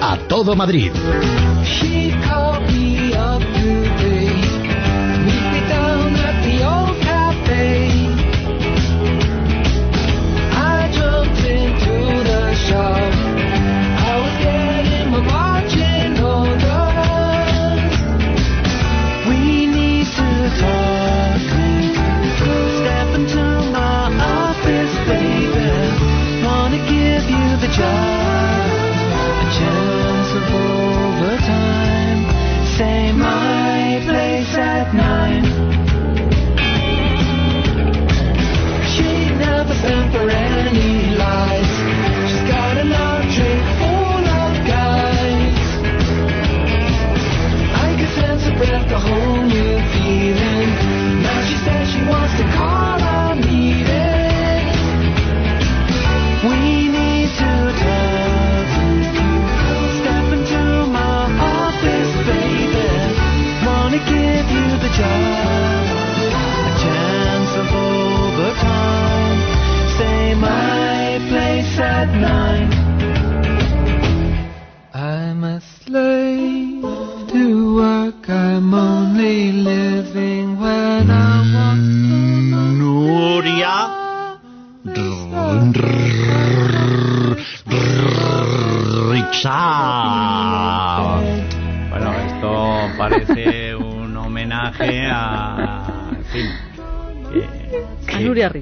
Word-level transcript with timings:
A 0.00 0.16
todo 0.28 0.54
Madrid. 0.54 0.92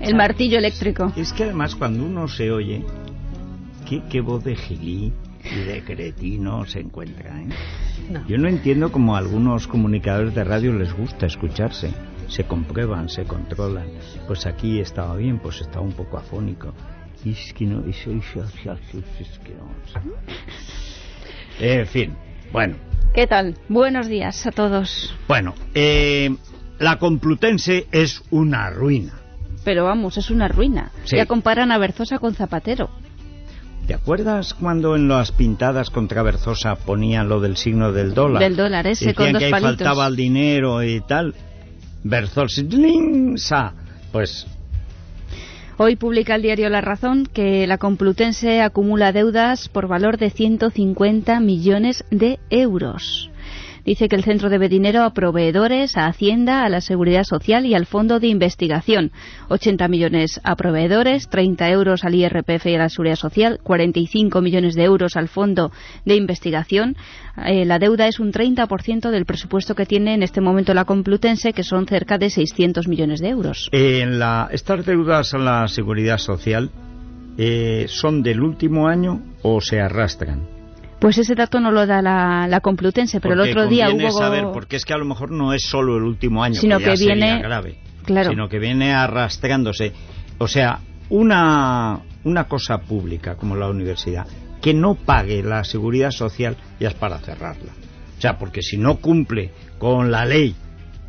El 0.07 0.15
martillo 0.15 0.59
eléctrico. 0.59 1.13
Es 1.17 1.33
que 1.33 1.45
además 1.45 1.75
cuando 1.75 2.05
uno 2.05 2.29
se 2.29 2.51
oye, 2.51 2.85
qué, 4.11 4.21
voz 4.21 4.45
de 4.45 4.57
gilí 4.57 5.13
y 5.45 5.59
de 5.65 5.83
cretino 5.85 6.65
se 6.67 6.81
encuentra. 6.81 7.41
¿eh? 7.41 7.49
Yo 8.29 8.39
no 8.39 8.49
entiendo 8.49 8.91
cómo 8.91 9.15
a 9.15 9.19
algunos 9.19 9.67
comunicadores 9.67 10.35
de 10.35 10.45
radio 10.45 10.73
les 10.73 10.93
gusta 10.93 11.27
escucharse. 11.27 11.93
Se 12.29 12.45
comprueban, 12.45 13.09
se 13.09 13.25
controlan. 13.25 13.89
Pues 14.27 14.47
aquí 14.47 14.81
estaba 14.81 15.17
bien, 15.17 15.39
pues 15.39 15.61
estaba 15.61 15.85
un 15.85 15.93
poco 15.93 16.17
afónico. 16.17 16.73
Es 17.25 17.53
que 17.55 17.65
no, 17.65 17.85
es, 17.89 17.99
que 17.99 19.55
no. 19.55 20.15
En 21.61 21.87
fin, 21.87 22.17
bueno. 22.53 22.77
¿Qué 23.15 23.27
tal? 23.27 23.57
Buenos 23.69 24.09
días 24.09 24.47
a 24.47 24.51
todos. 24.53 25.15
Bueno, 25.29 25.55
eh, 25.75 26.35
la 26.79 26.99
Complutense 26.99 27.87
es 27.93 28.23
una 28.31 28.71
ruina 28.71 29.23
pero 29.65 29.85
vamos, 29.85 30.17
es 30.19 30.31
una 30.31 30.49
ruina. 30.49 30.91
Ya 31.07 31.27
comparan 31.27 31.73
a 31.73 31.79
Berzosa 31.79 32.19
con 32.19 32.35
Zapatero. 32.35 32.91
¿Te 33.87 33.95
acuerdas 33.95 34.55
cuando 34.55 34.95
en 34.95 35.09
las 35.09 35.33
pintadas 35.33 35.91
contra 35.91 36.23
Berzosa 36.23 36.77
ponían 36.77 37.29
lo 37.29 37.41
del 37.41 37.57
signo 37.57 37.93
del 37.93 38.15
dólar? 38.15 38.43
Del 38.43 38.57
dólar 38.57 38.87
ese, 38.87 39.15
con 39.15 39.33
dos 39.33 39.41
que 39.41 39.47
ahí 39.47 39.51
faltaba 39.51 40.07
el 40.07 40.17
dinero 40.17 40.83
y 40.83 41.01
tal. 41.01 41.35
Berzosa, 42.05 43.75
pues... 44.13 44.47
Hoy 45.79 45.97
publica 45.97 46.35
el 46.35 46.43
diario 46.43 46.69
La 46.69 46.83
Razón 46.83 47.27
que 47.27 47.67
la 47.67 47.79
Complutense 47.79 48.61
acumula 48.61 49.13
deudas 49.13 49.69
por 49.69 49.89
valor 49.89 50.19
de 50.19 50.31
150 50.31 51.41
millones 51.41 52.05
de 52.11 52.39
euros. 52.51 53.32
Dice 53.85 54.09
que 54.09 54.17
el 54.17 54.25
centro 54.25 54.49
debe 54.49 54.69
dinero 54.69 55.03
a 55.03 55.13
proveedores, 55.13 55.97
a 55.97 56.07
Hacienda, 56.07 56.65
a 56.65 56.69
la 56.69 56.81
Seguridad 56.81 57.25
Social 57.25 57.67
y 57.67 57.75
al 57.75 57.87
Fondo 57.87 58.21
de 58.21 58.29
Investigación. 58.29 59.11
80 59.49 59.89
millones 59.89 60.41
a 60.45 60.55
proveedores, 60.55 61.29
30 61.29 61.71
euros 61.71 62.05
al 62.05 62.15
IRPF 62.15 62.67
y 62.67 62.75
a 62.75 62.79
la 62.79 62.89
Seguridad 62.89 63.17
Social, 63.17 63.61
45 63.63 64.41
millones 64.41 64.75
de 64.75 64.85
euros 64.85 65.17
al 65.17 65.29
Fondo 65.29 65.73
de 66.05 66.15
Investigación. 66.15 66.97
Eh, 67.45 67.65
la 67.65 67.79
deuda 67.79 68.07
es 68.07 68.21
un 68.21 68.33
30% 68.33 69.11
del 69.11 69.25
presupuesto 69.25 69.75
que 69.75 69.87
tiene 69.87 70.15
en 70.15 70.23
este 70.23 70.41
momento 70.41 70.75
la 70.75 70.85
Complutense, 70.85 71.53
que 71.53 71.65
son 71.65 71.87
cerca 71.87 72.19
de 72.19 72.31
600 72.31 72.87
millones 72.87 73.21
de 73.21 73.31
euros. 73.31 73.69
En 73.73 74.19
la, 74.19 74.49
estas 74.53 74.87
deudas 74.87 75.35
a 75.35 75.39
la 75.39 75.67
Seguridad 75.67 76.19
Social 76.19 76.71
eh, 77.39 77.87
son 77.89 78.23
del 78.23 78.43
último 78.43 78.87
año 78.87 79.23
o 79.43 79.61
se 79.61 79.81
arrastran? 79.81 80.52
Pues 81.03 81.19
ese 81.19 81.35
dato 81.35 81.59
no 81.59 81.73
lo 81.73 81.85
da 81.85 82.01
la, 82.01 82.61
Complutense, 82.61 83.21
pero 83.21 83.35
el 83.35 83.41
otro 83.41 83.67
día 83.67 83.91
hubo... 83.91 84.13
saber, 84.13 84.45
porque 84.53 84.77
es 84.77 84.85
que 84.85 84.95
a 84.95 84.97
lo 84.97 85.05
mejor 85.05 85.33
no 85.33 85.53
es 85.53 85.65
solo 85.65 85.97
el 85.97 86.05
último 86.05 86.45
año, 86.45 86.61
sino 86.61 86.79
que, 86.79 86.95
viene 86.95 87.43
grave, 87.43 87.79
claro. 88.05 88.31
sino 88.31 88.49
que 88.49 88.61
viene 88.61 88.93
arrastrándose. 88.93 89.93
O 90.39 90.47
sea, 90.47 90.79
una, 91.09 92.03
una 92.23 92.45
cosa 92.45 92.79
pública 92.83 93.35
como 93.35 93.57
la 93.57 93.69
universidad 93.69 94.29
que 94.61 94.75
no 94.75 94.95
pague 94.95 95.43
la 95.43 95.65
seguridad 95.65 96.13
social 96.13 96.57
ya 96.79 96.91
es 96.91 96.95
para 96.95 97.19
cerrarla. 97.19 97.73
O 98.17 98.21
sea, 98.21 98.39
porque 98.39 98.63
si 98.63 98.77
no 98.77 98.99
cumple 98.99 99.51
con 99.79 100.13
la 100.13 100.25
ley 100.25 100.55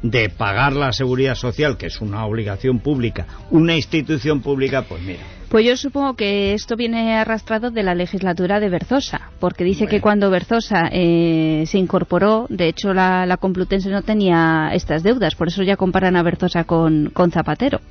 de 0.02 0.28
pagar 0.30 0.74
la 0.74 0.92
seguridad 0.92 1.36
social, 1.36 1.78
que 1.78 1.86
es 1.86 2.02
una 2.02 2.26
obligación 2.26 2.80
pública, 2.80 3.28
una 3.52 3.76
institución 3.76 4.42
pública, 4.42 4.82
pues 4.82 5.04
mira, 5.04 5.22
pues 5.54 5.68
yo 5.68 5.78
supongo 5.78 6.16
que 6.16 6.56
esto 6.56 6.76
viene 6.76 7.14
arrastrado 7.14 7.70
de 7.70 7.84
la 7.84 7.94
legislatura 7.94 8.60
de 8.60 8.70
Berzosa, 8.70 9.30
porque 9.40 9.64
dice 9.64 9.86
que 9.86 10.02
cuando 10.02 10.32
Berzosa 10.32 10.90
eh, 10.92 11.66
se 11.68 11.78
incorporó, 11.78 12.48
de 12.50 12.70
hecho 12.70 12.92
la, 12.92 13.38
Complutense 13.40 13.92
no 13.92 14.02
tenía 14.02 14.72
estas 14.74 15.04
deudas, 15.04 15.36
por 15.36 15.50
eso 15.50 15.62
ya 15.62 15.76
comparan 15.76 16.16
a 16.16 16.24
Berzosa 16.24 16.64
con 16.64 17.12
Zapatero. 17.32 17.82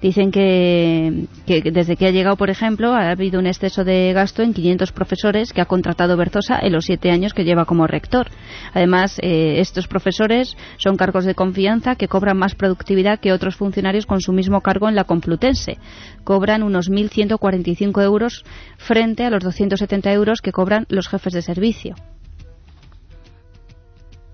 Dicen 0.00 0.30
que, 0.30 1.26
desde 1.46 1.96
que 1.96 2.06
ha 2.06 2.10
llegado, 2.10 2.36
por 2.36 2.50
ejemplo, 2.50 2.94
ha 2.94 3.10
habido 3.10 3.40
un 3.40 3.46
exceso 3.46 3.82
de 3.84 4.12
gasto 4.12 4.42
en 4.42 4.54
500 4.54 4.92
profesores 4.92 5.52
que 5.52 5.60
ha 5.60 5.64
contratado 5.64 6.16
Berzosa 6.16 6.60
en 6.62 6.72
los 6.72 6.84
siete 6.84 7.10
años 7.10 7.34
que 7.34 7.44
lleva 7.44 7.64
como 7.64 7.86
rector. 7.88 8.28
Además, 8.74 9.18
eh, 9.22 9.56
estos 9.58 9.88
profesores 9.88 10.56
son 10.76 10.96
cargos 10.96 11.24
de 11.24 11.34
confianza 11.34 11.96
que 11.96 12.06
cobran 12.06 12.38
más 12.38 12.54
productividad 12.54 13.18
que 13.18 13.32
otros 13.32 13.56
funcionarios 13.56 14.06
con 14.06 14.20
su 14.20 14.32
mismo 14.32 14.60
cargo 14.60 14.88
en 14.88 14.94
la 14.94 15.04
Complutense. 15.04 15.78
Cobran 16.22 16.62
unos 16.62 16.90
1.145 16.90 18.02
euros 18.02 18.44
frente 18.76 19.24
a 19.24 19.30
los 19.30 19.42
270 19.42 20.12
euros 20.12 20.40
que 20.40 20.52
cobran 20.52 20.86
los 20.88 21.08
jefes 21.08 21.32
de 21.32 21.42
servicio. 21.42 21.96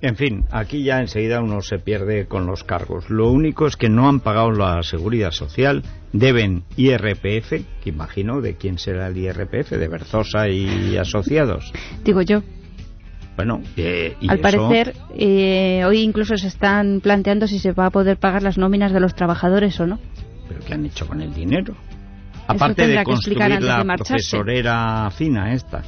En 0.01 0.17
fin, 0.17 0.45
aquí 0.51 0.83
ya 0.83 1.01
enseguida 1.01 1.41
uno 1.41 1.63
se 1.63 1.79
pierde 1.79 2.27
con 2.27 2.47
los 2.47 2.63
cargos. 2.65 3.09
Lo 3.09 3.31
único 3.31 3.67
es 3.67 3.77
que 3.77 3.89
no 3.89 4.09
han 4.09 4.21
pagado 4.21 4.51
la 4.51 4.83
seguridad 4.83 5.31
social, 5.31 5.83
deben 6.13 6.65
IRPF, 6.77 7.51
que 7.83 7.89
imagino 7.91 8.41
de 8.41 8.57
quién 8.57 8.79
será 8.79 9.07
el 9.07 9.17
IRPF, 9.17 9.71
de 9.71 9.89
Berzosa 9.89 10.49
y 10.49 10.97
asociados. 10.97 11.73
Digo 12.05 12.21
yo. 12.23 12.43
Bueno, 13.37 13.61
eh, 13.77 14.17
al 14.29 14.39
parecer 14.39 14.95
eh, 15.17 15.83
hoy 15.85 16.01
incluso 16.01 16.37
se 16.37 16.47
están 16.47 17.01
planteando 17.01 17.49
si 17.49 17.59
se 17.59 17.73
va 17.73 17.87
a 17.87 17.91
poder 17.91 18.17
pagar 18.17 18.43
las 18.43 18.59
nóminas 18.59 18.93
de 18.93 19.01
los 19.01 19.15
trabajadores 19.15 19.79
o 19.81 19.87
no. 19.87 19.99
¿Pero 20.49 20.61
qué 20.61 20.75
han 20.75 20.87
hecho 20.87 21.07
con 21.07 21.21
el 21.21 21.35
dinero? 21.35 21.75
Aparte 22.47 22.87
de 22.87 23.03
construir 23.03 23.39
la 23.61 23.85
profesorera 23.97 25.11
fina 25.11 25.53
esta. 25.53 25.83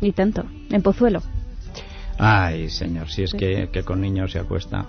Ni 0.00 0.12
tanto, 0.12 0.44
en 0.70 0.82
Pozuelo. 0.82 1.22
Ay, 2.18 2.70
señor, 2.70 3.10
si 3.10 3.22
es 3.24 3.32
que, 3.32 3.68
con 3.84 4.00
niños 4.00 4.32
se 4.32 4.38
acuesta. 4.38 4.86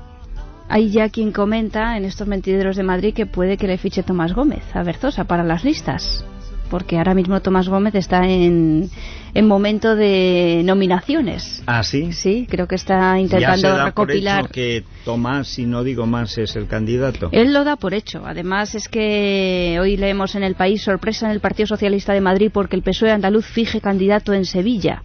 Hay 0.70 0.90
ya 0.90 1.10
quien 1.10 1.32
comenta 1.32 1.96
en 1.98 2.06
estos 2.06 2.28
mentideros 2.28 2.76
de 2.76 2.84
Madrid 2.84 3.14
que 3.14 3.26
puede 3.26 3.58
que 3.58 3.68
le 3.68 3.78
fiche 3.78 4.04
Tomás 4.04 4.34
Gómez 4.34 4.64
a 4.74 4.84
Berzosa 4.84 5.26
para 5.26 5.44
las 5.44 5.64
listas. 5.64 6.26
porque 6.70 6.98
ahora 6.98 7.14
mismo 7.14 7.40
Tomás 7.42 7.70
Gómez 7.70 7.96
está 7.96 8.28
en, 8.28 8.90
en 9.34 9.48
momento 9.48 9.96
de 9.96 10.62
nominaciones. 10.66 11.64
¿Ah, 11.68 11.84
sí? 11.84 12.12
Sí, 12.12 12.48
creo 12.50 12.68
que 12.68 12.76
está 12.76 13.20
intentando 13.20 13.62
ya 13.62 13.70
se 13.70 13.78
da 13.78 13.86
recopilar. 13.86 14.42
Por 14.42 14.50
hecho 14.50 14.54
que 14.54 14.84
Tomás, 15.04 15.48
si 15.48 15.66
no 15.66 15.84
digo 15.84 16.06
más, 16.06 16.38
es 16.38 16.56
el 16.56 16.68
candidato. 16.68 17.30
Él 17.32 17.54
lo 17.54 17.64
da 17.64 17.76
por 17.76 17.94
hecho. 17.94 18.24
Además, 18.26 18.76
es 18.76 18.90
que 18.90 19.78
hoy 19.80 19.98
leemos 19.98 20.36
en 20.36 20.44
el 20.44 20.56
país 20.56 20.82
sorpresa 20.82 21.28
en 21.28 21.34
el 21.34 21.40
Partido 21.40 21.68
Socialista 21.68 22.14
de 22.14 22.22
Madrid 22.22 22.50
porque 22.52 22.76
el 22.76 22.82
PSOE 22.82 23.12
andaluz 23.12 23.46
fije 23.46 23.80
candidato 23.80 24.34
en 24.34 24.46
Sevilla. 24.46 25.04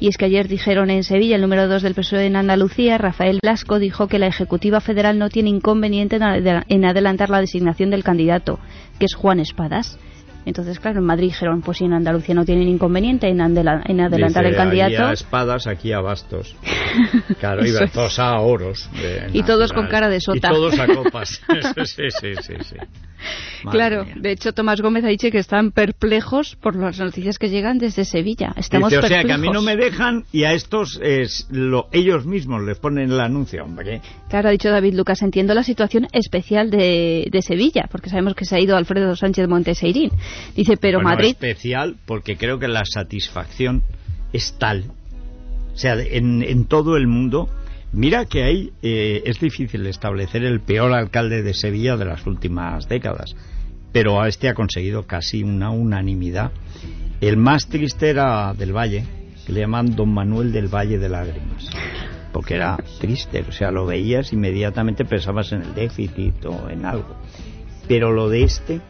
Y 0.00 0.08
es 0.08 0.16
que 0.16 0.26
ayer 0.26 0.46
dijeron 0.46 0.90
en 0.90 1.02
Sevilla, 1.02 1.36
el 1.36 1.42
número 1.42 1.66
2 1.66 1.82
del 1.82 1.94
PSOE 1.94 2.26
en 2.26 2.36
Andalucía, 2.36 2.98
Rafael 2.98 3.40
Blasco, 3.42 3.78
dijo 3.78 4.06
que 4.06 4.20
la 4.20 4.28
Ejecutiva 4.28 4.80
Federal 4.80 5.18
no 5.18 5.28
tiene 5.28 5.50
inconveniente 5.50 6.16
en 6.16 6.84
adelantar 6.84 7.30
la 7.30 7.40
designación 7.40 7.90
del 7.90 8.04
candidato, 8.04 8.60
que 8.98 9.06
es 9.06 9.14
Juan 9.14 9.40
Espadas. 9.40 9.98
Entonces, 10.48 10.80
claro, 10.80 10.98
en 10.98 11.04
Madrid 11.04 11.28
dijeron, 11.28 11.62
pues 11.62 11.78
si 11.78 11.84
en 11.84 11.92
Andalucía 11.92 12.34
no 12.34 12.44
tienen 12.44 12.68
inconveniente 12.68 13.28
en, 13.28 13.40
adelantar 13.40 14.46
el 14.46 14.56
candidato. 14.56 15.06
a 15.06 15.12
espadas, 15.12 15.66
aquí 15.66 15.92
a 15.92 16.00
bastos. 16.00 16.56
Claro, 17.38 17.64
y 17.64 17.72
todos 17.92 18.18
a 18.18 18.40
oros. 18.40 18.88
y 19.32 19.42
todos 19.42 19.72
con 19.72 19.86
cara 19.86 20.08
de 20.08 20.20
sota. 20.20 20.48
Y 20.48 20.50
todos 20.50 20.78
a 20.78 20.86
copas. 20.86 21.40
sí, 21.84 22.02
sí, 22.10 22.34
sí, 22.42 22.54
sí. 22.62 22.76
claro, 23.70 24.04
de 24.16 24.32
hecho 24.32 24.52
Tomás 24.52 24.80
Gómez 24.80 25.04
ha 25.04 25.08
dicho 25.08 25.30
que 25.30 25.38
están 25.38 25.70
perplejos 25.70 26.56
por 26.56 26.76
las 26.76 26.98
noticias 26.98 27.38
que 27.38 27.48
llegan 27.48 27.78
desde 27.78 28.04
Sevilla. 28.04 28.52
Estamos 28.56 28.92
o 28.92 29.02
sea 29.02 29.24
que 29.24 29.32
a 29.32 29.38
mí 29.38 29.48
no 29.50 29.62
me 29.62 29.76
dejan 29.76 30.24
y 30.32 30.44
a 30.44 30.52
estos 30.52 30.98
es 31.02 31.46
lo, 31.50 31.88
ellos 31.92 32.26
mismos 32.26 32.62
les 32.62 32.78
ponen 32.78 33.10
el 33.10 33.20
anuncio, 33.20 33.64
hombre. 33.64 34.00
Claro, 34.28 34.48
ha 34.48 34.52
dicho 34.52 34.70
David 34.70 34.94
Lucas, 34.94 35.22
entiendo 35.22 35.54
la 35.54 35.62
situación 35.62 36.08
especial 36.12 36.70
de, 36.70 37.38
Sevilla, 37.42 37.88
porque 37.90 38.10
sabemos 38.10 38.34
que 38.34 38.44
se 38.44 38.56
ha 38.56 38.60
ido 38.60 38.76
Alfredo 38.76 39.14
Sánchez 39.14 39.48
Monteseirín. 39.48 40.10
Dice, 40.56 40.76
pero 40.76 41.00
Madrid... 41.00 41.30
especial 41.30 41.96
porque 42.06 42.36
creo 42.36 42.58
que 42.58 42.68
la 42.68 42.84
satisfacción 42.84 43.82
es 44.32 44.56
tal. 44.58 44.84
O 45.72 45.76
sea, 45.76 45.94
en, 45.94 46.42
en 46.42 46.64
todo 46.64 46.96
el 46.96 47.06
mundo 47.06 47.48
Mira 47.92 48.26
que 48.26 48.42
ahí 48.42 48.72
eh, 48.82 49.22
es 49.24 49.40
difícil 49.40 49.86
establecer 49.86 50.44
el 50.44 50.60
peor 50.60 50.92
alcalde 50.92 51.42
de 51.42 51.54
Sevilla 51.54 51.96
de 51.96 52.04
las 52.04 52.26
últimas 52.26 52.86
décadas, 52.86 53.34
pero 53.92 54.24
este 54.26 54.48
ha 54.48 54.54
conseguido 54.54 55.06
casi 55.06 55.42
una 55.42 55.70
unanimidad. 55.70 56.52
El 57.22 57.38
más 57.38 57.66
triste 57.68 58.10
era 58.10 58.52
del 58.52 58.76
Valle, 58.76 59.04
que 59.46 59.52
le 59.54 59.60
llaman 59.60 59.96
Don 59.96 60.12
Manuel 60.12 60.52
del 60.52 60.68
Valle 60.68 60.98
de 60.98 61.08
Lágrimas, 61.08 61.70
porque 62.30 62.56
era 62.56 62.76
triste, 63.00 63.42
o 63.48 63.52
sea, 63.52 63.70
lo 63.70 63.86
veías 63.86 64.34
inmediatamente 64.34 65.06
pensabas 65.06 65.52
en 65.52 65.62
el 65.62 65.74
déficit 65.74 66.44
o 66.44 66.68
en 66.68 66.84
algo. 66.84 67.16
Pero 67.88 68.12
lo 68.12 68.28
de 68.28 68.42
este, 68.42 68.82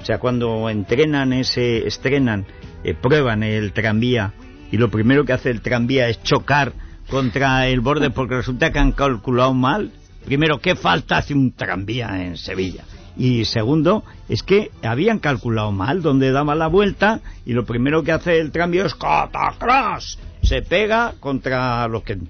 o 0.00 0.04
sea, 0.04 0.18
cuando 0.18 0.68
entrenan 0.70 1.32
ese, 1.32 1.86
estrenan, 1.86 2.46
eh, 2.84 2.94
prueban 2.94 3.42
el 3.42 3.72
tranvía 3.72 4.32
y 4.70 4.76
lo 4.76 4.90
primero 4.90 5.24
que 5.24 5.32
hace 5.32 5.50
el 5.50 5.60
tranvía 5.60 6.08
es 6.08 6.22
chocar 6.22 6.72
contra 7.08 7.68
el 7.68 7.80
borde 7.80 8.10
porque 8.10 8.36
resulta 8.36 8.72
que 8.72 8.78
han 8.78 8.92
calculado 8.92 9.54
mal. 9.54 9.92
Primero, 10.24 10.60
¿qué 10.60 10.74
falta 10.74 11.18
hace 11.18 11.34
un 11.34 11.52
tranvía 11.52 12.24
en 12.24 12.36
Sevilla? 12.36 12.84
Y 13.16 13.44
segundo, 13.46 14.04
es 14.28 14.42
que 14.42 14.70
habían 14.82 15.20
calculado 15.20 15.72
mal 15.72 16.02
donde 16.02 16.32
daba 16.32 16.54
la 16.54 16.66
vuelta 16.66 17.20
y 17.46 17.52
lo 17.52 17.64
primero 17.64 18.02
que 18.02 18.12
hace 18.12 18.38
el 18.38 18.50
tranvía 18.50 18.84
es 18.84 18.94
catacras. 18.94 20.18
Se 20.42 20.62
pega 20.62 21.14
contra 21.18 21.88
lo 21.88 22.02
que 22.02 22.12
en 22.12 22.28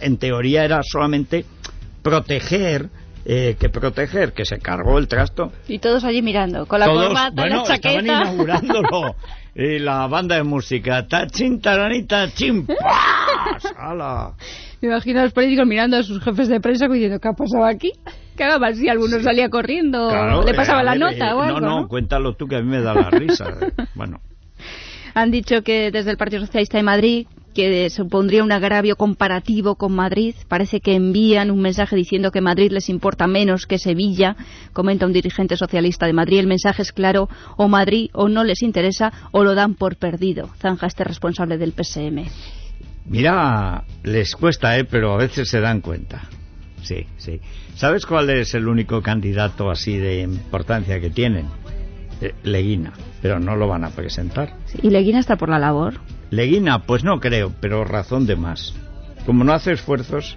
en 0.00 0.16
teoría 0.18 0.64
era 0.64 0.82
solamente 0.82 1.44
proteger 2.02 2.90
eh, 3.28 3.56
que 3.58 3.68
proteger, 3.68 4.32
que 4.32 4.44
se 4.44 4.60
cargó 4.60 4.98
el 4.98 5.08
trasto. 5.08 5.52
Y 5.66 5.80
todos 5.80 6.04
allí 6.04 6.22
mirando, 6.22 6.66
con 6.66 6.78
la 6.78 6.86
corbata, 6.86 7.46
la 7.46 7.64
chaqueta. 7.64 7.98
estaban 7.98 8.06
inaugurándolo. 8.06 9.16
y 9.56 9.80
la 9.80 10.06
banda 10.06 10.36
de 10.36 10.44
música, 10.44 11.06
tachín, 11.08 11.60
taranita, 11.60 12.28
¡Hala! 13.76 14.34
Me 14.80 14.88
imagino 14.88 15.20
a 15.20 15.24
los 15.24 15.32
políticos 15.32 15.66
mirando 15.66 15.96
a 15.96 16.04
sus 16.04 16.22
jefes 16.22 16.46
de 16.48 16.60
prensa 16.60 16.86
diciendo, 16.86 17.18
¿qué 17.18 17.28
ha 17.28 17.32
pasado 17.32 17.64
aquí? 17.64 17.90
¿Qué 18.36 18.44
haga 18.44 18.74
si 18.74 18.88
alguno 18.88 19.20
salía 19.20 19.48
corriendo? 19.48 20.08
¿Le 20.44 20.54
pasaba 20.54 20.84
la 20.84 20.94
nota 20.94 21.34
o 21.34 21.40
algo? 21.40 21.60
No, 21.60 21.80
no, 21.80 21.88
cuéntalo 21.88 22.34
tú 22.34 22.46
que 22.46 22.56
a 22.56 22.60
mí 22.60 22.68
me 22.68 22.80
da 22.80 22.94
la 22.94 23.10
risa. 23.10 23.46
bueno. 23.94 24.20
Han 25.14 25.30
dicho 25.30 25.62
que 25.62 25.90
desde 25.90 26.10
el 26.10 26.18
Partido 26.18 26.44
Socialista 26.44 26.76
de 26.76 26.84
Madrid 26.84 27.26
que 27.56 27.88
supondría 27.88 28.44
un 28.44 28.52
agravio 28.52 28.96
comparativo 28.96 29.76
con 29.76 29.94
Madrid. 29.94 30.34
Parece 30.46 30.80
que 30.80 30.94
envían 30.94 31.50
un 31.50 31.62
mensaje 31.62 31.96
diciendo 31.96 32.30
que 32.30 32.42
Madrid 32.42 32.70
les 32.70 32.90
importa 32.90 33.26
menos 33.26 33.64
que 33.66 33.78
Sevilla, 33.78 34.36
comenta 34.74 35.06
un 35.06 35.14
dirigente 35.14 35.56
socialista 35.56 36.04
de 36.04 36.12
Madrid. 36.12 36.40
El 36.40 36.48
mensaje 36.48 36.82
es 36.82 36.92
claro, 36.92 37.30
o 37.56 37.66
Madrid 37.66 38.10
o 38.12 38.28
no 38.28 38.44
les 38.44 38.60
interesa 38.62 39.10
o 39.32 39.42
lo 39.42 39.54
dan 39.54 39.74
por 39.74 39.96
perdido. 39.96 40.50
Zanja 40.60 40.86
este 40.86 41.02
responsable 41.04 41.56
del 41.56 41.72
PSM. 41.72 42.26
Mira, 43.06 43.84
les 44.02 44.36
cuesta, 44.36 44.76
¿eh? 44.76 44.84
pero 44.84 45.14
a 45.14 45.16
veces 45.16 45.48
se 45.48 45.60
dan 45.60 45.80
cuenta. 45.80 46.28
Sí, 46.82 47.06
sí. 47.16 47.40
¿Sabes 47.74 48.04
cuál 48.04 48.28
es 48.28 48.54
el 48.54 48.68
único 48.68 49.00
candidato 49.00 49.70
así 49.70 49.96
de 49.96 50.20
importancia 50.20 51.00
que 51.00 51.08
tienen? 51.08 51.46
Eh, 52.20 52.34
Leguina, 52.42 52.92
pero 53.22 53.40
no 53.40 53.56
lo 53.56 53.66
van 53.66 53.84
a 53.84 53.90
presentar. 53.90 54.52
¿Y 54.82 54.90
Leguina 54.90 55.20
está 55.20 55.36
por 55.36 55.48
la 55.48 55.58
labor? 55.58 55.94
Leguina, 56.30 56.82
pues 56.82 57.04
no 57.04 57.20
creo, 57.20 57.52
pero 57.60 57.84
razón 57.84 58.26
de 58.26 58.36
más. 58.36 58.74
Como 59.24 59.44
no 59.44 59.52
hace 59.52 59.72
esfuerzos, 59.72 60.36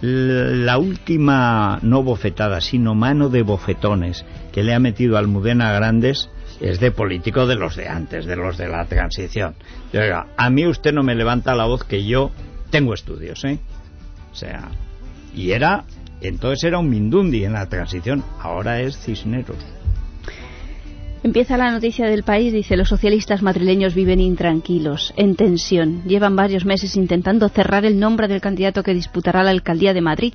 la 0.00 0.76
última 0.78 1.78
no 1.82 2.02
bofetada, 2.02 2.60
sino 2.60 2.94
mano 2.94 3.28
de 3.28 3.42
bofetones 3.42 4.24
que 4.52 4.62
le 4.62 4.74
ha 4.74 4.78
metido 4.78 5.16
Almudena 5.16 5.72
Grandes 5.72 6.30
es 6.60 6.78
de 6.78 6.90
político 6.90 7.46
de 7.46 7.56
los 7.56 7.76
de 7.76 7.88
antes, 7.88 8.26
de 8.26 8.36
los 8.36 8.56
de 8.58 8.68
la 8.68 8.84
transición. 8.86 9.54
A 10.36 10.50
mí 10.50 10.66
usted 10.66 10.92
no 10.92 11.02
me 11.02 11.14
levanta 11.14 11.54
la 11.54 11.66
voz 11.66 11.84
que 11.84 12.04
yo 12.04 12.30
tengo 12.70 12.94
estudios, 12.94 13.44
¿eh? 13.44 13.58
O 14.32 14.34
sea, 14.34 14.68
y 15.34 15.52
era, 15.52 15.84
entonces 16.20 16.64
era 16.64 16.78
un 16.78 16.90
Mindundi 16.90 17.44
en 17.44 17.54
la 17.54 17.68
transición, 17.68 18.22
ahora 18.40 18.80
es 18.80 18.98
Cisneros. 18.98 19.56
Empieza 21.24 21.56
la 21.56 21.70
noticia 21.70 22.06
del 22.06 22.22
país, 22.22 22.52
dice, 22.52 22.76
los 22.76 22.90
socialistas 22.90 23.40
madrileños 23.40 23.94
viven 23.94 24.20
intranquilos, 24.20 25.14
en 25.16 25.36
tensión. 25.36 26.02
Llevan 26.06 26.36
varios 26.36 26.66
meses 26.66 26.96
intentando 26.96 27.48
cerrar 27.48 27.86
el 27.86 27.98
nombre 27.98 28.28
del 28.28 28.42
candidato 28.42 28.82
que 28.82 28.92
disputará 28.92 29.42
la 29.42 29.48
alcaldía 29.48 29.94
de 29.94 30.02
Madrid. 30.02 30.34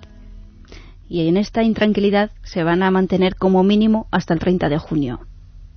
Y 1.07 1.27
en 1.27 1.37
esta 1.37 1.61
intranquilidad 1.61 2.31
se 2.41 2.63
van 2.63 2.81
a 2.81 2.89
mantener 2.89 3.35
como 3.35 3.63
mínimo 3.63 4.07
hasta 4.09 4.33
el 4.33 4.39
30 4.39 4.67
de 4.67 4.79
junio. 4.79 5.19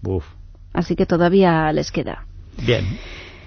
Uf. 0.03 0.25
Así 0.73 0.97
que 0.97 1.05
todavía 1.05 1.71
les 1.75 1.93
queda. 1.93 2.25
Bien. 2.67 2.99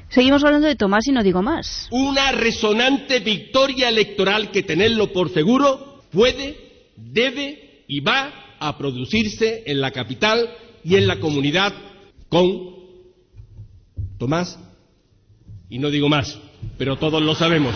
Seguimos 0.10 0.44
hablando 0.44 0.68
de 0.68 0.76
Tomás 0.76 1.08
y 1.08 1.14
no 1.14 1.24
digo 1.24 1.42
más. 1.42 1.88
Una 1.90 2.32
resonante 2.32 3.22
victoria 3.22 3.90
electoral 3.90 4.52
que 4.52 4.62
tenerlo 4.62 5.12
por 5.12 5.32
seguro 5.32 6.04
puede, 6.12 6.58
debe 6.96 7.84
y 7.88 8.02
va 8.02 8.54
a 8.60 8.78
producirse 8.78 9.64
en 9.66 9.82
la 9.82 9.90
capital 9.90 10.48
y 10.86 10.96
en 10.96 11.08
la 11.08 11.20
comunidad 11.20 11.74
con 12.30 12.76
Tomás, 14.20 14.60
y 15.68 15.80
no 15.80 15.90
digo 15.90 16.10
más, 16.10 16.38
pero 16.78 16.96
todos 16.98 17.24
lo 17.24 17.34
sabemos. 17.34 17.74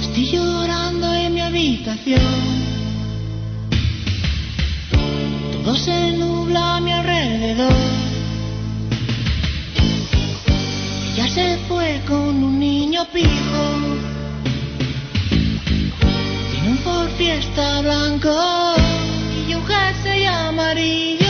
Estoy 0.00 0.30
llorando 0.30 1.12
en 1.12 1.34
mi 1.34 1.40
habitación. 1.40 2.20
Todo 5.52 5.74
se 5.74 6.12
nubla 6.12 6.76
a 6.76 6.80
mi 6.80 6.92
alrededor. 6.92 7.72
Ella 11.12 11.28
se 11.28 11.58
fue 11.66 12.02
con 12.06 12.44
un 12.44 12.60
niño 12.60 13.04
pijo. 13.12 13.64
Tiene 16.52 16.68
un 16.68 16.76
por 16.84 17.10
fiesta 17.18 17.80
blanco 17.80 18.32
y 19.48 19.54
un 19.54 19.66
jersey 19.66 20.24
amarillo. 20.24 21.21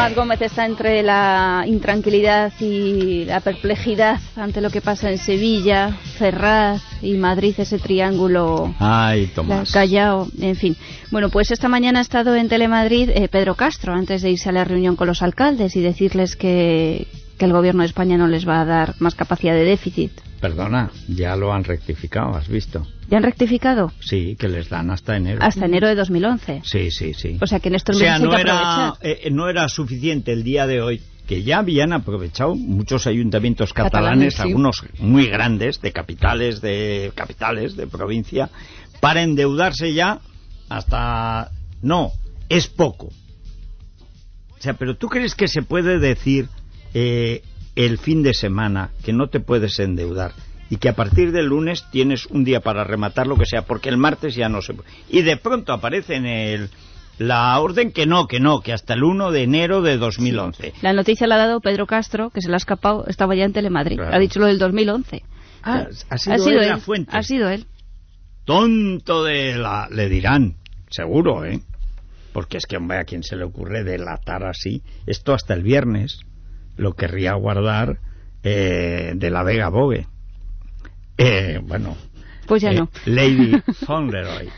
Tomás 0.00 0.16
Gómez 0.16 0.40
está 0.40 0.64
entre 0.64 1.02
la 1.02 1.64
intranquilidad 1.66 2.54
y 2.58 3.26
la 3.26 3.40
perplejidad 3.40 4.18
ante 4.34 4.62
lo 4.62 4.70
que 4.70 4.80
pasa 4.80 5.10
en 5.10 5.18
Sevilla, 5.18 5.90
Ferraz 6.16 6.80
y 7.02 7.18
Madrid, 7.18 7.54
ese 7.58 7.78
triángulo 7.78 8.74
Ay, 8.78 9.26
Tomás. 9.26 9.70
Callao, 9.70 10.26
en 10.40 10.56
fin. 10.56 10.74
Bueno, 11.10 11.28
pues 11.28 11.50
esta 11.50 11.68
mañana 11.68 11.98
ha 11.98 12.02
estado 12.02 12.34
en 12.34 12.48
Telemadrid 12.48 13.10
eh, 13.10 13.28
Pedro 13.28 13.56
Castro 13.56 13.92
antes 13.92 14.22
de 14.22 14.30
irse 14.30 14.48
a 14.48 14.52
la 14.52 14.64
reunión 14.64 14.96
con 14.96 15.06
los 15.06 15.20
alcaldes 15.20 15.76
y 15.76 15.82
decirles 15.82 16.34
que, 16.34 17.06
que 17.36 17.44
el 17.44 17.52
gobierno 17.52 17.82
de 17.82 17.88
España 17.88 18.16
no 18.16 18.26
les 18.26 18.48
va 18.48 18.62
a 18.62 18.64
dar 18.64 18.94
más 19.00 19.14
capacidad 19.14 19.52
de 19.52 19.64
déficit. 19.64 20.12
Perdona, 20.40 20.90
ya 21.06 21.36
lo 21.36 21.52
han 21.52 21.64
rectificado, 21.64 22.34
¿has 22.34 22.48
visto? 22.48 22.86
¿Ya 23.08 23.18
han 23.18 23.22
rectificado? 23.24 23.92
Sí, 24.00 24.36
que 24.38 24.48
les 24.48 24.70
dan 24.70 24.90
hasta 24.90 25.16
enero. 25.16 25.40
Hasta 25.42 25.66
enero 25.66 25.86
de 25.88 25.94
2011. 25.94 26.62
Sí, 26.64 26.90
sí, 26.90 27.12
sí. 27.12 27.38
O 27.42 27.46
sea, 27.46 27.60
que 27.60 27.68
en 27.68 27.74
estos 27.74 27.98
meses 27.98 28.20
no 28.22 28.30
hay 28.30 28.36
que 28.36 28.40
era, 28.42 28.94
eh, 29.02 29.28
no 29.30 29.50
era 29.50 29.68
suficiente 29.68 30.32
el 30.32 30.42
día 30.42 30.66
de 30.66 30.80
hoy 30.80 31.02
que 31.30 31.44
ya 31.44 31.58
habían 31.58 31.92
aprovechado 31.92 32.56
muchos 32.56 33.06
ayuntamientos 33.06 33.72
catalanes, 33.72 34.40
algunos 34.40 34.82
muy 34.98 35.28
grandes, 35.28 35.80
de 35.80 35.92
capitales, 35.92 36.60
de 36.60 37.12
capitales, 37.14 37.76
de 37.76 37.86
provincia, 37.86 38.50
para 39.00 39.22
endeudarse 39.22 39.92
ya 39.92 40.20
hasta... 40.68 41.52
No, 41.82 42.10
es 42.48 42.66
poco. 42.66 43.06
O 43.06 44.62
sea, 44.62 44.74
pero 44.74 44.96
¿tú 44.96 45.08
crees 45.08 45.36
que 45.36 45.46
se 45.46 45.62
puede 45.62 46.00
decir 46.00 46.48
eh, 46.94 47.42
el 47.86 47.98
fin 47.98 48.22
de 48.22 48.34
semana 48.34 48.90
que 49.04 49.12
no 49.12 49.28
te 49.28 49.40
puedes 49.40 49.78
endeudar 49.78 50.32
y 50.68 50.76
que 50.76 50.88
a 50.88 50.94
partir 50.94 51.32
del 51.32 51.46
lunes 51.46 51.86
tienes 51.90 52.26
un 52.26 52.44
día 52.44 52.60
para 52.60 52.84
rematar 52.84 53.26
lo 53.26 53.36
que 53.36 53.46
sea, 53.46 53.62
porque 53.62 53.88
el 53.88 53.96
martes 53.96 54.34
ya 54.34 54.48
no 54.48 54.62
se 54.62 54.74
puede. 54.74 54.88
Y 55.08 55.22
de 55.22 55.36
pronto 55.36 55.72
aparece 55.72 56.14
en 56.14 56.26
el, 56.26 56.70
la 57.18 57.58
orden 57.58 57.90
que 57.90 58.06
no, 58.06 58.28
que 58.28 58.38
no, 58.38 58.60
que 58.60 58.72
hasta 58.72 58.94
el 58.94 59.02
1 59.02 59.32
de 59.32 59.42
enero 59.42 59.82
de 59.82 59.96
2011. 59.96 60.74
La 60.82 60.92
noticia 60.92 61.26
la 61.26 61.36
ha 61.36 61.38
dado 61.38 61.60
Pedro 61.60 61.86
Castro, 61.86 62.30
que 62.30 62.40
se 62.40 62.48
la 62.48 62.56
ha 62.56 62.58
escapado, 62.58 63.06
estaba 63.08 63.34
ya 63.34 63.44
en 63.44 63.52
Telemadrid. 63.52 63.98
Ha 64.00 64.18
dicho 64.18 64.38
lo 64.38 64.46
del 64.46 64.58
2011. 64.58 65.22
Ah, 65.62 65.86
ha 66.08 66.18
sido, 66.18 66.60
él, 66.60 66.68
la 66.68 66.78
fuente. 66.78 67.16
Ha 67.16 67.22
sido 67.22 67.48
él. 67.48 67.66
Tonto 68.44 69.24
de 69.24 69.56
la... 69.56 69.88
le 69.90 70.08
dirán, 70.08 70.56
seguro, 70.88 71.44
¿eh? 71.44 71.60
Porque 72.32 72.58
es 72.58 72.66
que, 72.66 72.76
hombre, 72.76 72.98
a 72.98 73.04
quien 73.04 73.24
se 73.24 73.36
le 73.36 73.44
ocurre 73.44 73.82
delatar 73.82 74.44
así, 74.44 74.82
esto 75.06 75.34
hasta 75.34 75.54
el 75.54 75.62
viernes 75.62 76.20
lo 76.80 76.94
querría 76.94 77.34
guardar 77.34 77.98
eh, 78.42 79.12
de 79.14 79.30
la 79.30 79.42
Vega 79.42 79.68
Bogue. 79.68 80.06
Eh, 81.18 81.60
bueno, 81.62 81.96
pues 82.46 82.62
ya 82.62 82.70
eh, 82.70 82.76
no. 82.76 82.88
Lady 83.04 83.60
Fauntleroy. 83.86 84.48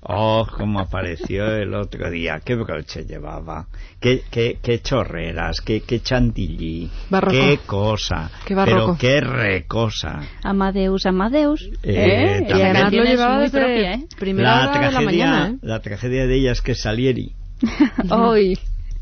Oh, 0.00 0.46
cómo 0.56 0.78
apareció 0.78 1.44
el 1.56 1.74
otro 1.74 2.08
día. 2.10 2.40
Qué 2.44 2.54
broche 2.54 3.04
llevaba. 3.04 3.66
Qué, 4.00 4.22
qué, 4.30 4.58
qué 4.62 4.80
chorreras, 4.80 5.60
qué, 5.60 5.80
qué 5.80 6.00
chantilly. 6.00 6.88
Qué 7.28 7.58
cosa. 7.66 8.30
Qué 8.46 8.54
Pero 8.54 8.96
qué 8.96 9.20
recosa. 9.20 10.20
Amadeus, 10.44 11.04
Amadeus. 11.04 11.68
Eh, 11.82 12.46
y 12.48 12.52
además 12.52 12.92
lo 12.92 13.04
llevaba 13.04 13.40
desde 13.40 13.58
propia, 13.58 13.94
¿eh? 13.94 14.06
primera 14.16 14.66
la 14.66 14.72
tragedia, 14.72 14.88
de 14.88 14.94
la 14.94 15.00
mañana. 15.00 15.48
¿eh? 15.48 15.58
La 15.62 15.80
tragedia 15.80 16.26
de 16.28 16.36
ella 16.36 16.52
es 16.52 16.62
que 16.62 16.76
Salieri. 16.76 17.32
Hoy. 18.10 18.56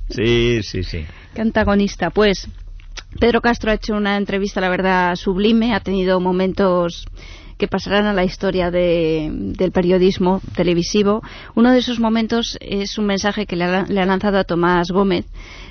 Sí, 0.09 0.63
sí, 0.63 0.83
sí. 0.83 1.05
Qué 1.35 1.43
antagonista. 1.43 2.11
Pues 2.11 2.49
Pedro 3.19 3.41
Castro 3.41 3.71
ha 3.71 3.75
hecho 3.75 3.95
una 3.95 4.17
entrevista, 4.17 4.61
la 4.61 4.69
verdad, 4.69 5.15
sublime. 5.17 5.75
Ha 5.75 5.81
tenido 5.81 6.21
momentos 6.21 7.07
que 7.59 7.69
pasarán 7.69 8.07
a 8.07 8.13
la 8.13 8.25
historia 8.25 8.71
del 8.71 9.73
periodismo 9.73 10.41
televisivo. 10.55 11.23
Uno 11.55 11.73
de 11.73 11.79
esos 11.79 12.01
momentos 12.01 12.59
es 12.61 12.99
un 12.99 13.07
mensaje 13.07 13.47
que 13.47 13.57
le 13.57 13.65
ha, 13.65 13.87
lanzado 13.87 14.39
a 14.39 14.45
Tomás 14.45 14.89
Gómez, 14.91 15.27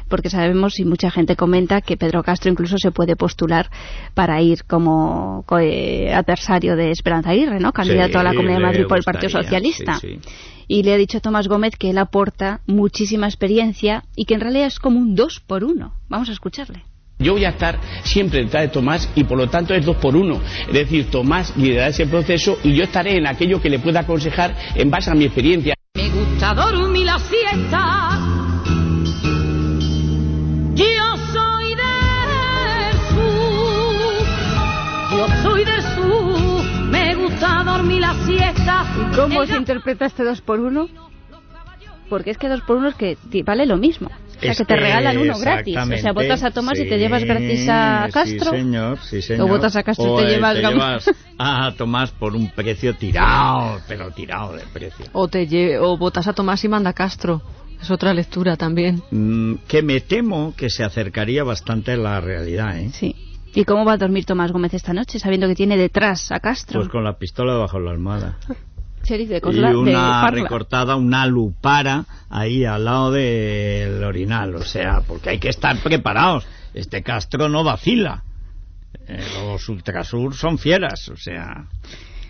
porque 0.07 0.29
sabemos 0.29 0.79
y 0.79 0.85
mucha 0.85 1.11
gente 1.11 1.35
comenta 1.35 1.81
que 1.81 1.97
Pedro 1.97 2.23
Castro 2.23 2.51
incluso 2.51 2.77
se 2.77 2.91
puede 2.91 3.15
postular 3.15 3.69
para 4.13 4.41
ir 4.41 4.63
como 4.65 5.45
eh, 5.59 6.13
adversario 6.13 6.75
de 6.75 6.91
Esperanza 6.91 7.31
Aguirre, 7.31 7.59
¿no? 7.59 7.71
candidato 7.71 8.19
a 8.19 8.23
la 8.23 8.33
Comunidad 8.33 8.57
de 8.57 8.63
Madrid 8.63 8.85
por 8.87 8.97
el 8.97 9.03
Partido 9.03 9.29
Socialista. 9.29 9.99
y 10.67 10.83
le 10.83 10.93
ha 10.93 10.97
dicho 10.97 11.19
a 11.19 11.21
Tomás 11.21 11.47
Gómez 11.47 11.75
que 11.77 11.91
él 11.91 11.97
aporta 11.97 12.61
muchísima 12.65 13.27
experiencia 13.27 14.03
y 14.15 14.25
que 14.25 14.33
en 14.35 14.41
realidad 14.41 14.67
es 14.67 14.79
como 14.79 14.99
un 14.99 15.15
dos 15.15 15.39
por 15.39 15.63
uno. 15.63 15.93
Vamos 16.09 16.29
a 16.29 16.33
escucharle. 16.33 16.83
Yo 17.17 17.31
voy 17.31 17.45
a 17.45 17.49
estar 17.49 17.79
siempre 18.03 18.43
detrás 18.43 18.63
de 18.63 18.67
Tomás 18.69 19.09
y 19.15 19.23
por 19.23 19.37
lo 19.37 19.47
tanto 19.47 19.73
es 19.73 19.85
dos 19.85 19.95
por 19.97 20.17
uno. 20.17 20.41
Es 20.67 20.73
decir, 20.73 21.09
Tomás 21.09 21.55
liderará 21.55 21.87
ese 21.87 22.05
proceso 22.07 22.57
y 22.61 22.73
yo 22.73 22.83
estaré 22.83 23.17
en 23.17 23.25
aquello 23.25 23.61
que 23.61 23.69
le 23.69 23.79
pueda 23.79 24.01
aconsejar 24.01 24.53
en 24.75 24.91
base 24.91 25.11
a 25.11 25.15
mi 25.15 25.23
experiencia. 25.23 25.75
Me 25.95 26.09
gusta 26.09 26.53
dormir 26.53 27.05
la 27.05 27.17
siesta. 27.19 28.19
Yo 30.75 31.17
soy 31.31 31.75
del 31.75 32.97
sur. 33.09 34.25
Yo 35.11 35.27
soy 35.41 35.63
del 35.63 35.81
sur. 35.81 36.63
Me 36.89 37.15
gusta 37.15 37.63
dormir 37.63 38.01
la 38.01 38.13
siesta. 38.25 38.85
¿Y 38.99 39.15
cómo 39.15 39.45
se 39.45 39.55
interpreta 39.55 40.05
este 40.05 40.25
dos 40.25 40.41
por 40.41 40.59
uno? 40.59 40.89
Porque 42.09 42.31
es 42.31 42.37
que 42.37 42.49
dos 42.49 42.59
por 42.61 42.75
uno 42.75 42.89
es 42.89 42.95
que 42.95 43.17
vale 43.45 43.65
lo 43.65 43.77
mismo. 43.77 44.09
O 44.37 44.41
sea, 44.41 44.53
que 44.53 44.65
te 44.65 44.75
regalan 44.75 45.17
uno 45.17 45.37
gratis. 45.39 45.77
O 45.77 45.97
sea, 45.97 46.11
votas 46.13 46.43
a 46.43 46.51
Tomás 46.51 46.79
y 46.79 46.87
te 46.87 46.97
llevas 46.97 47.23
gratis 47.23 47.67
a 47.69 48.09
Castro. 48.11 48.51
Sí, 48.51 48.57
señor, 48.57 48.99
sí, 48.99 49.21
señor. 49.21 49.45
O 49.45 49.47
votas 49.47 49.75
a 49.75 49.83
Castro 49.83 50.19
y 50.19 50.23
te 50.23 50.29
llevas... 50.31 51.05
Te 51.05 51.11
a 51.37 51.73
Tomás 51.77 52.11
por 52.11 52.35
un 52.35 52.49
precio 52.49 52.95
tirado, 52.95 53.81
pero 53.87 54.11
tirado 54.11 54.53
de 54.53 54.63
precio. 54.73 55.05
O, 55.11 55.27
te 55.27 55.79
o 55.79 55.97
votas 55.97 56.27
a 56.27 56.33
Tomás 56.33 56.63
y 56.63 56.67
manda 56.67 56.91
a 56.91 56.93
Castro. 56.93 57.41
Es 57.81 57.91
otra 57.91 58.13
lectura 58.13 58.55
también. 58.55 59.03
Mm, 59.11 59.55
que 59.67 59.81
me 59.81 59.99
temo 59.99 60.53
que 60.55 60.69
se 60.69 60.83
acercaría 60.83 61.43
bastante 61.43 61.91
a 61.91 61.97
la 61.97 62.21
realidad, 62.21 62.79
¿eh? 62.79 62.89
Sí. 62.93 63.15
¿Y 63.53 63.63
cómo 63.63 63.85
va 63.85 63.93
a 63.93 63.97
dormir 63.97 64.25
Tomás 64.25 64.51
Gómez 64.51 64.73
esta 64.73 64.93
noche, 64.93 65.19
sabiendo 65.19 65.47
que 65.47 65.55
tiene 65.55 65.77
detrás 65.77 66.31
a 66.31 66.39
Castro? 66.39 66.79
Pues 66.79 66.89
con 66.89 67.03
la 67.03 67.17
pistola 67.17 67.53
bajo 67.53 67.79
la 67.79 67.91
almohada. 67.91 68.37
y 69.09 69.75
una 69.75 70.29
recortada, 70.31 70.95
una 70.95 71.25
lupara 71.27 72.05
ahí 72.29 72.65
al 72.65 72.85
lado 72.85 73.11
del 73.11 74.03
orinal, 74.03 74.55
o 74.55 74.63
sea, 74.63 75.01
porque 75.07 75.31
hay 75.31 75.39
que 75.39 75.49
estar 75.49 75.77
preparados. 75.77 76.45
Este 76.73 77.03
Castro 77.03 77.47
no 77.49 77.63
vacila. 77.63 78.23
Eh, 79.07 79.23
los 79.35 79.69
Ultrasur 79.69 80.35
son 80.35 80.57
fieras, 80.57 81.09
o 81.09 81.17
sea... 81.17 81.67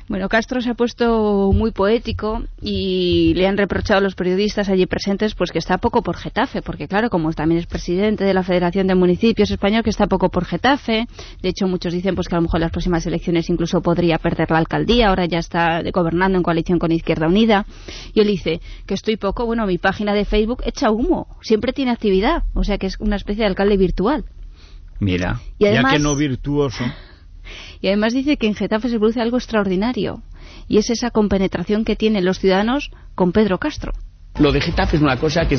Bueno, 0.07 0.29
Castro 0.29 0.61
se 0.61 0.69
ha 0.69 0.75
puesto 0.75 1.51
muy 1.51 1.71
poético 1.71 2.43
y 2.61 3.33
le 3.33 3.47
han 3.47 3.57
reprochado 3.57 3.97
a 3.97 4.03
los 4.03 4.13
periodistas 4.13 4.69
allí 4.69 4.85
presentes 4.85 5.33
pues 5.33 5.51
que 5.51 5.57
está 5.57 5.79
poco 5.79 6.03
por 6.03 6.15
Getafe, 6.15 6.61
porque 6.61 6.87
claro, 6.87 7.09
como 7.09 7.33
también 7.33 7.59
es 7.59 7.65
presidente 7.65 8.23
de 8.23 8.35
la 8.35 8.43
Federación 8.43 8.85
de 8.85 8.93
Municipios 8.93 9.49
Español, 9.49 9.81
que 9.81 9.89
está 9.89 10.05
poco 10.05 10.29
por 10.29 10.45
Getafe. 10.45 11.07
De 11.41 11.49
hecho, 11.49 11.67
muchos 11.67 11.91
dicen 11.91 12.13
pues 12.13 12.27
que 12.27 12.35
a 12.35 12.37
lo 12.37 12.43
mejor 12.43 12.59
en 12.59 12.61
las 12.61 12.71
próximas 12.71 13.03
elecciones 13.07 13.49
incluso 13.49 13.81
podría 13.81 14.19
perder 14.19 14.51
la 14.51 14.59
alcaldía, 14.59 15.09
ahora 15.09 15.25
ya 15.25 15.39
está 15.39 15.81
gobernando 15.91 16.37
en 16.37 16.43
coalición 16.43 16.77
con 16.77 16.91
Izquierda 16.91 17.27
Unida. 17.27 17.65
Y 18.13 18.19
él 18.19 18.27
dice 18.27 18.61
que 18.85 18.93
estoy 18.93 19.17
poco, 19.17 19.47
bueno, 19.47 19.65
mi 19.65 19.79
página 19.79 20.13
de 20.13 20.25
Facebook 20.25 20.61
echa 20.65 20.91
humo, 20.91 21.27
siempre 21.41 21.73
tiene 21.73 21.89
actividad, 21.89 22.43
o 22.53 22.63
sea 22.63 22.77
que 22.77 22.85
es 22.85 22.99
una 22.99 23.15
especie 23.15 23.41
de 23.41 23.49
alcalde 23.49 23.75
virtual. 23.75 24.23
Mira, 24.99 25.41
ya 25.59 25.83
que 25.89 25.97
no 25.97 26.15
virtuoso. 26.15 26.85
Y 27.81 27.87
además 27.87 28.13
dice 28.13 28.37
que 28.37 28.47
en 28.47 28.55
Getafe 28.55 28.89
se 28.89 28.97
produce 28.97 29.21
algo 29.21 29.37
extraordinario, 29.37 30.21
y 30.67 30.77
es 30.77 30.89
esa 30.89 31.11
compenetración 31.11 31.85
que 31.85 31.95
tienen 31.95 32.25
los 32.25 32.39
ciudadanos 32.39 32.91
con 33.15 33.31
Pedro 33.31 33.59
Castro. 33.59 33.93
Lo 34.39 34.51
de 34.51 34.59
Getafe 34.59 34.97
es 34.97 35.01
una 35.01 35.17
cosa 35.17 35.47
que 35.47 35.57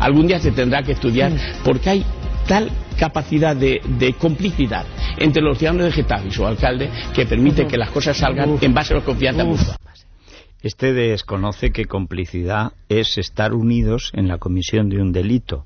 algún, 0.00 0.26
día 0.26 0.38
se 0.40 0.52
tendrá 0.52 0.82
que 0.82 0.92
estudiar, 0.92 1.32
porque 1.64 1.90
hay 1.90 2.04
tal 2.46 2.70
capacidad 2.98 3.56
de, 3.56 3.80
complicidad 4.18 4.84
entre 5.18 5.42
los 5.42 5.56
ciudadanos 5.58 5.86
de 5.86 5.92
Getafe 5.92 6.28
y 6.28 6.30
su 6.30 6.46
alcalde 6.46 6.90
que 7.14 7.24
permite 7.24 7.66
que 7.66 7.78
las 7.78 7.90
cosas 7.90 8.16
salgan 8.18 8.58
en 8.60 8.74
base 8.74 8.92
a 8.92 8.98
la 8.98 9.04
confianza 9.04 9.44
mutua. 9.44 9.76
Este 10.62 10.92
desconoce 10.92 11.70
que 11.72 11.86
complicidad 11.86 12.72
es 12.90 13.16
estar 13.16 13.54
unidos 13.54 14.10
en 14.12 14.28
la 14.28 14.36
comisión 14.36 14.90
de 14.90 15.00
un 15.00 15.12
delito. 15.12 15.64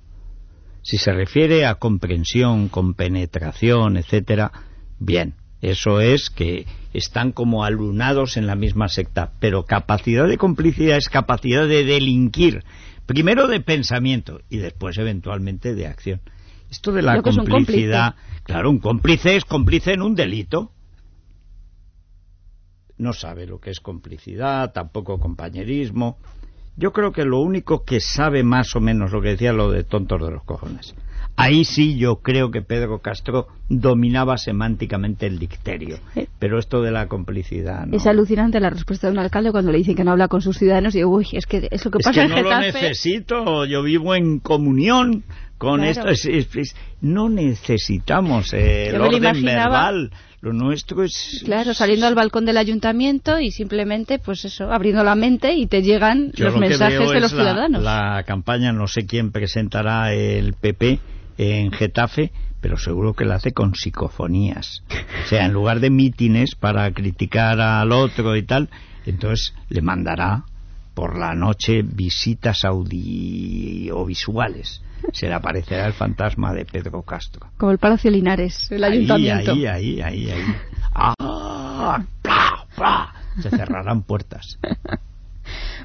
Si 0.83 0.99
se 0.99 1.13
refiere 1.13 1.67
a 1.67 1.75
comprensión, 1.77 2.69
compenetración, 2.69 3.97
etcétera, 3.97 4.53
bien. 5.01 5.35
Eso 5.65 6.03
es 6.03 6.29
que 6.29 6.67
están 6.93 7.33
como 7.33 7.65
alunados 7.65 8.37
en 8.37 8.47
la 8.47 8.55
misma 8.55 8.89
secta. 8.89 9.33
Pero 9.41 9.65
capacidad 9.65 10.29
de 10.29 10.37
complicidad 10.37 10.99
es 10.99 11.09
capacidad 11.09 11.67
de 11.67 11.85
delinquir. 11.85 12.65
Primero 13.07 13.49
de 13.49 13.61
pensamiento 13.61 14.41
y 14.51 14.59
después 14.59 14.99
eventualmente 14.99 15.75
de 15.75 15.87
acción. 15.87 16.21
Esto 16.71 16.93
de 16.93 17.01
la 17.01 17.23
complicidad... 17.23 18.15
Claro, 18.43 18.69
un 18.69 18.79
cómplice 18.79 19.37
es 19.37 19.47
cómplice 19.47 19.93
en 19.93 20.03
un 20.03 20.15
delito. 20.15 20.71
No 22.99 23.15
sabe 23.15 23.47
lo 23.47 23.59
que 23.59 23.71
es 23.71 23.81
complicidad, 23.81 24.71
tampoco 24.73 25.19
compañerismo. 25.19 26.19
Yo 26.77 26.93
creo 26.93 27.11
que 27.11 27.25
lo 27.25 27.41
único 27.41 27.85
que 27.85 28.01
sabe 28.01 28.43
más 28.43 28.77
o 28.77 28.81
menos 28.81 29.13
lo 29.13 29.23
que 29.23 29.31
decía 29.31 29.55
lo 29.55 29.71
de 29.71 29.85
tontos 29.85 30.21
de 30.21 30.31
los 30.31 30.45
cojones 30.45 30.95
Ahí 31.37 31.65
sí 31.65 31.97
yo 31.97 32.17
creo 32.17 32.51
que 32.51 32.63
Pedro 32.63 33.01
Castro 33.01 33.49
dominaba 33.69 34.39
semánticamente 34.39 35.27
el 35.27 35.39
dicterio, 35.39 35.99
pero 36.39 36.59
esto 36.59 36.81
de 36.81 36.93
la 36.93 37.09
complicidad 37.09 37.93
Es 37.93 38.07
alucinante 38.07 38.61
la 38.61 38.71
respuesta 38.71 39.09
de 39.09 39.15
un 39.15 39.19
alcalde 39.19 39.51
cuando 39.51 39.73
le 39.73 39.79
dicen 39.79 39.97
que 39.97 40.05
no 40.05 40.13
habla 40.13 40.29
con 40.29 40.43
sus 40.43 40.59
ciudadanos 40.59 40.95
y 40.95 41.05
uy, 41.05 41.27
es 41.33 41.47
que 41.47 41.69
es 41.71 41.85
lo 41.85 41.91
que 41.91 41.99
pasa 41.99 42.23
que 42.23 42.29
no 42.29 42.43
lo 42.43 42.61
necesito, 42.61 43.65
yo 43.65 43.83
vivo 43.83 44.15
en 44.15 44.39
comunión 44.39 45.25
con 45.59 45.83
esto. 45.83 46.05
no 47.01 47.29
necesitamos 47.29 48.53
eh, 48.53 48.89
el 48.89 49.01
orden 49.01 49.43
verbal. 49.43 50.11
Lo 50.41 50.53
nuestro 50.53 51.03
es... 51.03 51.43
Claro, 51.43 51.73
saliendo 51.73 52.07
al 52.07 52.15
balcón 52.15 52.45
del 52.45 52.59
ayuntamiento 52.59 53.41
y 53.41 53.51
simplemente, 53.51 54.19
pues 54.19 54.45
eso, 54.45 54.71
abriendo 54.71 55.03
la 55.03 55.15
mente 55.15 55.55
y 55.55 55.67
te 55.67 55.81
llegan 55.81 56.33
los 56.37 56.57
mensajes 56.57 57.11
de 57.11 57.21
los 57.21 57.31
ciudadanos. 57.31 57.83
La, 57.83 58.25
campaña, 58.27 58.71
no 58.71 58.87
sé 58.87 59.07
quién 59.07 59.33
presentará 59.33 60.13
el 60.13 60.53
PP 60.53 61.01
en 61.39 61.73
Getafe, 61.73 62.33
pero 62.61 62.77
seguro 62.77 63.15
que 63.15 63.25
la 63.25 63.37
hace 63.37 63.53
con 63.53 63.75
psicofonías. 63.75 64.83
O 65.25 65.29
sea, 65.29 65.47
en 65.47 65.53
lugar 65.53 65.81
de 65.81 65.91
mítines 65.91 66.55
para 66.55 66.91
criticar 66.93 67.61
al 67.61 67.93
otro 67.93 68.37
y 68.37 68.43
tal, 68.43 68.69
entonces 69.07 69.55
le 69.69 69.83
mandará 69.83 70.45
por 70.95 71.19
la 71.19 71.35
noche 71.35 71.83
visitas 71.83 72.65
audiovisuales. 72.65 74.81
Se 75.13 75.27
le 75.27 75.35
aparecerá 75.35 75.87
el 75.87 75.93
fantasma 75.93 76.55
de 76.55 76.65
Pedro 76.65 77.03
Castro. 77.03 77.49
Como 77.59 77.73
el 77.73 77.79
Palacio 77.79 78.11
Linares, 78.11 78.71
el 78.71 78.85
ayuntamiento. 78.85 79.53
Ahí, 79.53 79.67
ahí, 79.67 80.01
ahí, 80.01 80.31
ahí. 80.31 80.45
¡Ah! 80.95 82.03
Se 83.41 83.51
cerrarán 83.51 84.03
puertas. 84.03 84.59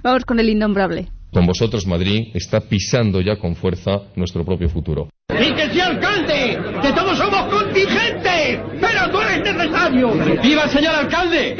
Vamos 0.03 0.23
con 0.23 0.39
el 0.39 0.49
innombrable. 0.49 1.09
Con 1.33 1.45
vosotros 1.45 1.85
Madrid 1.85 2.29
está 2.33 2.61
pisando 2.61 3.21
ya 3.21 3.37
con 3.37 3.55
fuerza 3.55 4.03
nuestro 4.15 4.45
propio 4.45 4.69
futuro. 4.69 5.09
¡Y 5.39 5.53
que 5.53 5.69
sea 5.69 5.87
alcalde! 5.87 6.59
¡Que 6.81 6.91
todos 6.91 7.17
somos 7.17 7.53
contingentes! 7.53 8.59
¡Pero 8.81 9.09
tú 9.11 9.21
eres 9.21 9.53
necesario! 9.53 10.11
¡Viva 10.43 10.63
el 10.63 10.69
señor 10.69 10.95
alcalde! 10.95 11.57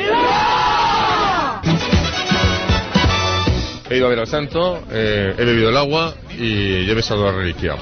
He 3.89 3.97
ido 3.97 4.05
a 4.05 4.09
ver 4.09 4.19
al 4.19 4.27
santo, 4.27 4.83
eh, 4.91 5.33
he 5.37 5.45
bebido 5.45 5.69
el 5.69 5.77
agua 5.77 6.13
y 6.37 6.89
he 6.89 6.93
besado 6.93 7.25
la 7.25 7.31
reliquia. 7.31 7.75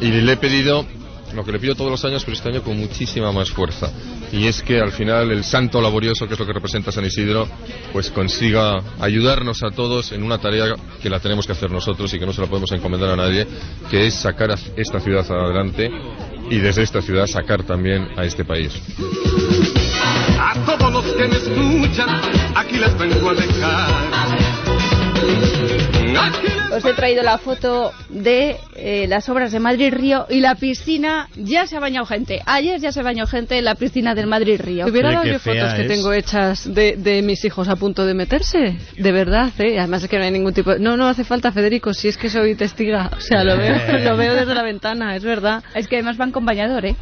Y 0.00 0.10
le 0.10 0.32
he 0.32 0.36
pedido 0.36 0.86
lo 1.34 1.44
que 1.44 1.52
le 1.52 1.58
pido 1.58 1.74
todos 1.74 1.90
los 1.90 2.04
años, 2.04 2.24
pero 2.24 2.36
este 2.36 2.48
año 2.48 2.62
con 2.62 2.76
muchísima 2.78 3.32
más 3.32 3.50
fuerza. 3.50 3.90
Y 4.32 4.46
es 4.46 4.62
que 4.62 4.80
al 4.80 4.92
final 4.92 5.30
el 5.30 5.44
santo 5.44 5.80
laborioso, 5.80 6.26
que 6.26 6.34
es 6.34 6.40
lo 6.40 6.46
que 6.46 6.52
representa 6.52 6.92
San 6.92 7.04
Isidro, 7.04 7.48
pues 7.92 8.10
consiga 8.10 8.82
ayudarnos 9.00 9.62
a 9.62 9.70
todos 9.70 10.12
en 10.12 10.22
una 10.22 10.38
tarea 10.38 10.74
que 11.02 11.10
la 11.10 11.20
tenemos 11.20 11.46
que 11.46 11.52
hacer 11.52 11.70
nosotros 11.70 12.12
y 12.14 12.18
que 12.18 12.26
no 12.26 12.32
se 12.32 12.40
la 12.40 12.46
podemos 12.46 12.72
encomendar 12.72 13.10
a 13.10 13.16
nadie, 13.16 13.46
que 13.90 14.06
es 14.06 14.14
sacar 14.14 14.50
a 14.50 14.58
esta 14.76 15.00
ciudad 15.00 15.24
adelante 15.30 15.90
y 16.50 16.58
desde 16.58 16.82
esta 16.82 17.00
ciudad 17.00 17.26
sacar 17.26 17.62
también 17.62 18.08
a 18.16 18.24
este 18.24 18.44
país. 18.44 18.72
A 20.38 20.54
todos 20.64 20.92
los 20.92 21.04
que 21.04 21.28
me 21.28 21.36
escuchan, 21.36 22.08
aquí 22.54 22.78
les 22.78 22.98
vengo 22.98 23.30
a 23.30 23.34
dejar 23.34 24.12
os 26.72 26.84
he 26.84 26.94
traído 26.94 27.22
la 27.22 27.38
foto 27.38 27.92
de 28.08 28.56
eh, 28.76 29.06
las 29.08 29.28
obras 29.28 29.52
de 29.52 29.60
Madrid 29.60 29.92
Río 29.92 30.26
y 30.28 30.40
la 30.40 30.54
piscina 30.54 31.28
ya 31.36 31.66
se 31.66 31.76
ha 31.76 31.80
bañado 31.80 32.06
gente. 32.06 32.40
Ayer 32.46 32.80
ya 32.80 32.92
se 32.92 33.02
bañó 33.02 33.26
gente 33.26 33.58
en 33.58 33.64
la 33.64 33.74
piscina 33.74 34.14
del 34.14 34.26
Madrid 34.26 34.60
Río. 34.60 34.86
hubiera 34.86 35.12
dado 35.12 35.24
yo 35.24 35.38
fotos 35.38 35.74
que 35.74 35.84
tengo 35.84 36.12
hechas 36.12 36.72
de, 36.72 37.22
mis 37.22 37.44
hijos 37.44 37.68
a 37.68 37.76
punto 37.76 38.06
de 38.06 38.14
meterse. 38.14 38.78
De 38.96 39.12
verdad, 39.12 39.50
¿eh? 39.58 39.78
Además 39.78 40.02
es 40.02 40.08
que 40.08 40.18
no 40.18 40.24
hay 40.24 40.30
ningún 40.30 40.54
tipo 40.54 40.76
No, 40.76 40.96
no 40.96 41.08
hace 41.08 41.24
falta, 41.24 41.52
Federico, 41.52 41.92
si 41.94 42.08
es 42.08 42.16
que 42.16 42.30
soy 42.30 42.54
testiga. 42.54 43.10
O 43.16 43.20
sea, 43.20 43.44
lo 43.44 43.56
veo, 43.56 43.76
lo 44.02 44.16
veo 44.16 44.34
desde 44.34 44.54
la 44.54 44.62
ventana, 44.62 45.14
es 45.16 45.24
verdad. 45.24 45.62
Es 45.74 45.88
que 45.88 45.96
además 45.96 46.16
van 46.16 46.32
con 46.32 46.44
bañador, 46.44 46.86
¿eh? 46.86 46.96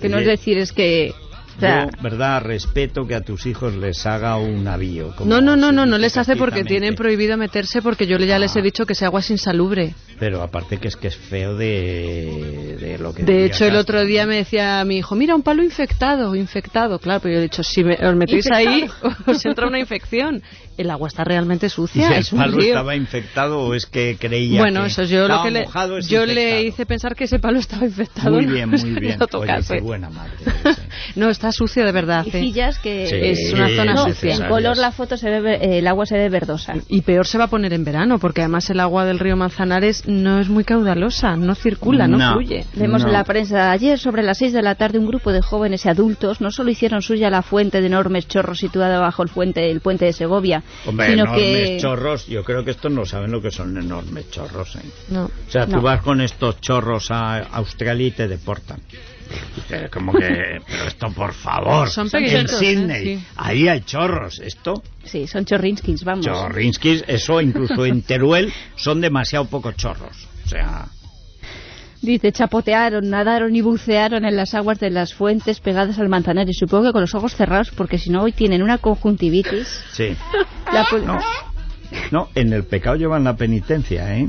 Que 0.00 0.08
no 0.08 0.18
es 0.18 0.26
decir, 0.26 0.58
es 0.58 0.72
que 0.72 1.14
yo, 1.60 2.02
¿verdad? 2.02 2.42
Respeto 2.42 3.06
que 3.06 3.14
a 3.14 3.20
tus 3.20 3.46
hijos 3.46 3.74
les 3.74 4.06
haga 4.06 4.36
un 4.36 4.64
navío. 4.64 5.14
No, 5.24 5.40
no, 5.40 5.56
no, 5.56 5.72
no, 5.72 5.86
no 5.86 5.98
les 5.98 6.16
hace 6.16 6.36
porque 6.36 6.64
tienen 6.64 6.94
prohibido 6.94 7.36
meterse 7.36 7.82
porque 7.82 8.06
yo 8.06 8.18
ya 8.18 8.38
les 8.38 8.54
he 8.56 8.60
ah. 8.60 8.62
dicho 8.62 8.86
que 8.86 8.92
ese 8.92 9.04
agua 9.04 9.20
es 9.20 9.30
insalubre. 9.30 9.94
Pero 10.18 10.42
aparte 10.42 10.78
que 10.78 10.88
es 10.88 10.96
que 10.96 11.08
es 11.08 11.16
feo 11.16 11.56
de, 11.56 12.76
de 12.80 12.98
lo 12.98 13.14
que... 13.14 13.22
De 13.22 13.44
hecho, 13.44 13.66
el 13.66 13.76
otro 13.76 14.04
día 14.04 14.26
me 14.26 14.36
decía 14.36 14.82
mi 14.84 14.98
hijo, 14.98 15.14
mira, 15.14 15.34
un 15.34 15.42
palo 15.42 15.62
infectado, 15.62 16.34
infectado. 16.34 16.98
Claro, 16.98 17.20
pero 17.20 17.34
yo 17.34 17.40
he 17.40 17.42
dicho, 17.42 17.62
si 17.62 17.82
os 17.82 18.16
metéis 18.16 18.50
ahí, 18.50 18.88
os 19.26 19.44
entra 19.44 19.66
una 19.66 19.78
infección 19.78 20.42
el 20.76 20.90
agua 20.90 21.08
está 21.08 21.24
realmente 21.24 21.68
sucia. 21.68 22.10
¿Y 22.10 22.18
el 22.18 22.26
palo 22.26 22.60
estaba 22.60 22.96
infectado 22.96 23.60
o 23.60 23.74
es 23.74 23.86
que 23.86 24.16
creía 24.20 24.60
bueno, 24.60 24.82
que 24.82 24.88
eso 24.88 25.04
yo 25.04 25.26
lo 25.26 25.42
que 25.42 25.50
le, 25.50 25.66
yo 26.08 26.26
le 26.26 26.64
hice 26.64 26.86
pensar 26.86 27.14
que 27.14 27.24
ese 27.24 27.38
palo 27.38 27.58
estaba 27.58 27.86
infectado. 27.86 28.30
Muy 28.30 28.46
bien, 28.46 28.68
muy 28.68 28.90
bien. 29.00 29.18
Oye, 29.32 29.54
qué 29.66 29.80
buena 29.80 30.10
madre. 30.10 30.36
no, 31.16 31.30
está 31.30 31.45
sucio 31.52 31.84
de 31.84 31.92
verdad. 31.92 32.26
¿eh? 32.26 32.52
que 32.82 33.30
es 33.30 33.52
una 33.52 33.68
zona 33.68 33.96
sucia. 34.04 34.34
En 34.34 34.48
color 34.48 34.76
la 34.76 34.92
foto 34.92 35.16
se 35.16 35.28
ve, 35.40 35.78
el 35.78 35.86
agua 35.86 36.06
se 36.06 36.16
ve 36.16 36.28
verdosa. 36.28 36.74
Y 36.88 37.02
peor 37.02 37.26
se 37.26 37.38
va 37.38 37.44
a 37.44 37.48
poner 37.48 37.72
en 37.72 37.84
verano, 37.84 38.18
porque 38.18 38.42
además 38.42 38.68
el 38.70 38.80
agua 38.80 39.04
del 39.04 39.18
río 39.18 39.36
Manzanares 39.36 40.06
no 40.06 40.40
es 40.40 40.48
muy 40.48 40.64
caudalosa, 40.64 41.36
no 41.36 41.54
circula, 41.54 42.08
no, 42.08 42.32
fluye. 42.32 42.64
Vemos 42.74 43.04
en 43.04 43.12
la 43.12 43.24
prensa 43.24 43.70
ayer 43.70 43.98
sobre 43.98 44.22
las 44.22 44.38
6 44.38 44.52
de 44.52 44.62
la 44.62 44.74
tarde 44.74 44.98
un 44.98 45.06
grupo 45.06 45.32
de 45.32 45.42
jóvenes 45.42 45.84
y 45.84 45.88
adultos 45.88 46.40
no 46.40 46.50
solo 46.50 46.70
hicieron 46.70 47.02
suya 47.02 47.30
la 47.30 47.42
fuente 47.42 47.80
de 47.80 47.86
enormes 47.86 48.28
chorros 48.28 48.58
situada 48.58 48.98
bajo 48.98 49.22
el 49.22 49.28
puente, 49.28 49.70
el 49.70 49.80
puente 49.80 50.04
de 50.04 50.12
Segovia, 50.12 50.62
Hombre, 50.86 51.12
enormes 51.12 51.80
chorros, 51.80 52.26
yo 52.26 52.42
creo 52.44 52.64
que 52.64 52.72
estos 52.72 52.90
no 52.90 53.04
saben 53.04 53.30
lo 53.30 53.40
que 53.40 53.50
son 53.50 53.76
enormes 53.76 54.30
chorros. 54.30 54.76
¿eh? 54.76 54.80
No. 55.10 55.24
O 55.24 55.50
sea, 55.50 55.66
tú 55.66 55.80
vas 55.80 56.02
con 56.02 56.20
estos 56.20 56.60
chorros 56.60 57.10
a 57.10 57.38
Australia 57.38 58.06
y 58.06 58.10
te 58.10 58.28
deportan. 58.28 58.80
Como 59.92 60.12
que, 60.12 60.60
pero 60.66 60.84
esto 60.86 61.10
por 61.10 61.32
favor, 61.32 61.88
son 61.88 62.08
en 62.12 62.48
Sydney, 62.48 63.24
ahí 63.36 63.68
hay 63.68 63.80
chorros, 63.80 64.38
¿esto? 64.40 64.82
Sí, 65.04 65.26
son 65.26 65.44
chorrinskis, 65.44 66.04
vamos. 66.04 66.26
Chorrinskis, 66.26 67.04
eso 67.06 67.40
incluso 67.40 67.84
en 67.86 68.02
Teruel 68.02 68.52
son 68.76 69.00
demasiado 69.00 69.46
pocos 69.46 69.76
chorros, 69.76 70.28
o 70.44 70.48
sea... 70.48 70.86
Dice, 72.02 72.30
chapotearon, 72.30 73.08
nadaron 73.08 73.56
y 73.56 73.62
bucearon 73.62 74.24
en 74.26 74.36
las 74.36 74.54
aguas 74.54 74.78
de 74.78 74.90
las 74.90 75.14
fuentes 75.14 75.60
pegadas 75.60 75.98
al 75.98 76.08
manzanares. 76.08 76.56
Supongo 76.56 76.84
que 76.84 76.92
con 76.92 77.00
los 77.00 77.14
ojos 77.14 77.34
cerrados, 77.34 77.70
porque 77.70 77.98
si 77.98 78.10
no 78.10 78.22
hoy 78.22 78.32
tienen 78.32 78.62
una 78.62 78.78
conjuntivitis. 78.78 79.66
Sí. 79.90 80.14
no, 81.04 81.18
no, 82.12 82.28
en 82.34 82.52
el 82.52 82.64
pecado 82.64 82.96
llevan 82.96 83.24
la 83.24 83.36
penitencia, 83.36 84.16
¿eh? 84.16 84.28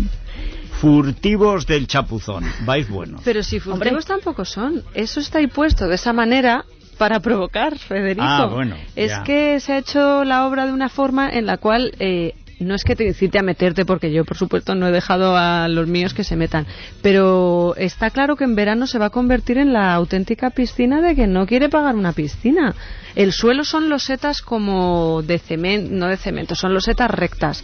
Furtivos 0.80 1.66
del 1.66 1.88
chapuzón, 1.88 2.44
vais 2.66 2.88
buenos. 2.88 3.22
Pero 3.24 3.42
si 3.42 3.60
furtivos 3.60 4.06
tampoco 4.06 4.46
son. 4.46 4.84
Eso 4.94 5.20
está 5.20 5.40
ahí 5.40 5.48
puesto 5.48 5.88
de 5.88 5.96
esa 5.96 6.14
manera 6.14 6.66
para 6.98 7.20
provocar, 7.20 7.78
Federico. 7.78 8.24
Ah, 8.24 8.46
bueno. 8.46 8.76
Es 8.96 9.14
que 9.26 9.60
se 9.60 9.74
ha 9.74 9.78
hecho 9.80 10.24
la 10.24 10.46
obra 10.48 10.66
de 10.66 10.74
una 10.74 10.90
forma 10.90 11.30
en 11.30 11.46
la 11.46 11.58
cual 11.58 11.94
eh, 12.00 12.34
no 12.60 12.76
es 12.76 12.84
que 12.84 12.96
te 12.96 13.06
incite 13.06 13.38
a 13.40 13.44
meterte, 13.44 13.86
porque 13.86 14.12
yo, 14.12 14.26
por 14.26 14.38
supuesto, 14.38 14.76
no 14.76 14.88
he 14.88 14.92
dejado 14.92 15.38
a 15.38 15.68
los 15.68 15.88
míos 15.88 16.14
que 16.14 16.24
se 16.24 16.36
metan, 16.36 16.66
pero 17.02 17.76
está 17.78 18.10
claro 18.10 18.36
que 18.36 18.44
en 18.44 18.56
verano 18.56 18.88
se 18.88 18.98
va 18.98 19.08
a 19.08 19.10
convertir 19.10 19.58
en 19.58 19.74
la 19.74 19.94
auténtica 19.94 20.50
piscina 20.50 21.02
de 21.02 21.16
que 21.16 21.28
no 21.28 21.46
quiere 21.46 21.70
pagar 21.70 21.96
una 21.96 22.14
piscina. 22.14 22.74
El 23.16 23.32
suelo 23.32 23.64
son 23.64 23.90
losetas 23.90 24.42
como 24.42 25.22
de 25.24 25.40
cemento, 25.40 25.92
no 25.94 26.08
de 26.08 26.18
cemento, 26.18 26.56
son 26.56 26.74
losetas 26.74 27.12
rectas. 27.12 27.64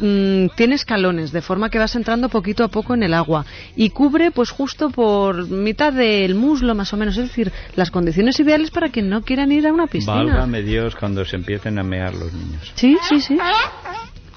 Mm, 0.00 0.48
tiene 0.56 0.76
escalones, 0.76 1.30
de 1.30 1.42
forma 1.42 1.68
que 1.68 1.78
vas 1.78 1.94
entrando 1.94 2.30
poquito 2.30 2.64
a 2.64 2.68
poco 2.68 2.94
en 2.94 3.02
el 3.02 3.12
agua 3.12 3.44
y 3.76 3.90
cubre 3.90 4.30
pues 4.30 4.50
justo 4.50 4.88
por 4.88 5.46
mitad 5.48 5.92
del 5.92 6.34
muslo 6.34 6.74
más 6.74 6.92
o 6.94 6.96
menos, 6.96 7.18
es 7.18 7.28
decir, 7.28 7.52
las 7.76 7.90
condiciones 7.90 8.40
ideales 8.40 8.70
para 8.70 8.88
que 8.88 9.02
no 9.02 9.22
quieran 9.22 9.52
ir 9.52 9.66
a 9.66 9.72
una 9.72 9.86
piscina. 9.86 10.16
Válgame 10.16 10.62
Dios 10.62 10.96
cuando 10.96 11.24
se 11.26 11.36
empiecen 11.36 11.78
a 11.78 11.82
mear 11.82 12.14
los 12.14 12.32
niños. 12.32 12.72
Sí, 12.74 12.96
sí, 13.08 13.20
sí. 13.20 13.36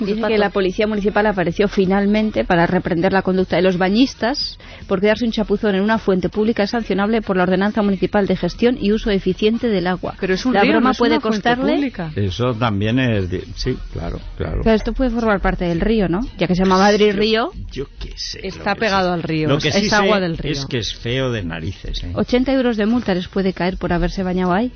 Dice 0.06 0.28
que 0.28 0.38
la 0.38 0.50
policía 0.50 0.88
municipal 0.88 1.26
apareció 1.26 1.68
finalmente 1.68 2.46
para 2.46 2.68
reprender 2.68 3.13
la 3.13 3.22
conducta 3.22 3.56
de 3.56 3.62
los 3.62 3.78
bañistas 3.78 4.58
por 4.88 5.02
quedarse 5.02 5.26
un 5.26 5.32
chapuzón 5.32 5.76
en 5.76 5.82
una 5.82 5.98
fuente 5.98 6.30
pública 6.30 6.68
sancionable 6.68 7.22
por 7.22 7.38
la 7.38 7.44
ordenanza 7.44 7.82
municipal 7.82 8.28
de 8.28 8.36
gestión 8.36 8.78
y 8.80 8.92
uso 8.92 9.10
eficiente 9.10 9.68
del 9.68 9.88
agua. 9.88 10.16
Pero 10.20 10.34
es 10.34 10.46
un 10.46 10.54
la 10.54 10.63
broma 10.63 10.92
no 10.92 10.94
puede 10.94 11.20
costarle. 11.20 11.92
Eso 12.16 12.54
también 12.54 13.00
es. 13.00 13.30
Sí, 13.56 13.78
claro, 13.92 14.20
claro. 14.38 14.62
Pero 14.63 14.76
esto 14.76 14.94
puede 14.94 15.10
formar 15.10 15.42
parte 15.42 15.66
del 15.66 15.82
río, 15.82 16.08
¿no? 16.08 16.22
Ya 16.38 16.48
que 16.48 16.56
se 16.56 16.63
llama 16.63 16.78
Madrid 16.78 17.13
Río. 17.13 17.52
Yo 17.72 17.86
qué 18.00 18.13
sé. 18.16 18.46
Está 18.46 18.76
pegado 18.76 19.13
al 19.13 19.24
río. 19.24 19.50
Lo 19.50 19.58
que 19.58 19.70
es 19.70 19.94
agua 19.94 20.20
del 20.20 20.38
río. 20.38 20.52
Es 20.52 20.66
que 20.66 20.80
es 20.80 20.94
feo 20.94 21.32
de 21.32 21.44
narices. 21.44 22.04
¿eh? 22.04 22.12
80 22.13 22.54
euros 22.54 22.78
de 22.78 22.86
multa 22.86 23.13
les 23.13 23.28
puede 23.28 23.54
caer 23.54 23.78
por 23.78 23.94
haberse 23.94 24.24
bañado 24.24 24.54
ahí. 24.54 24.72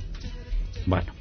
Bueno. 0.85 1.16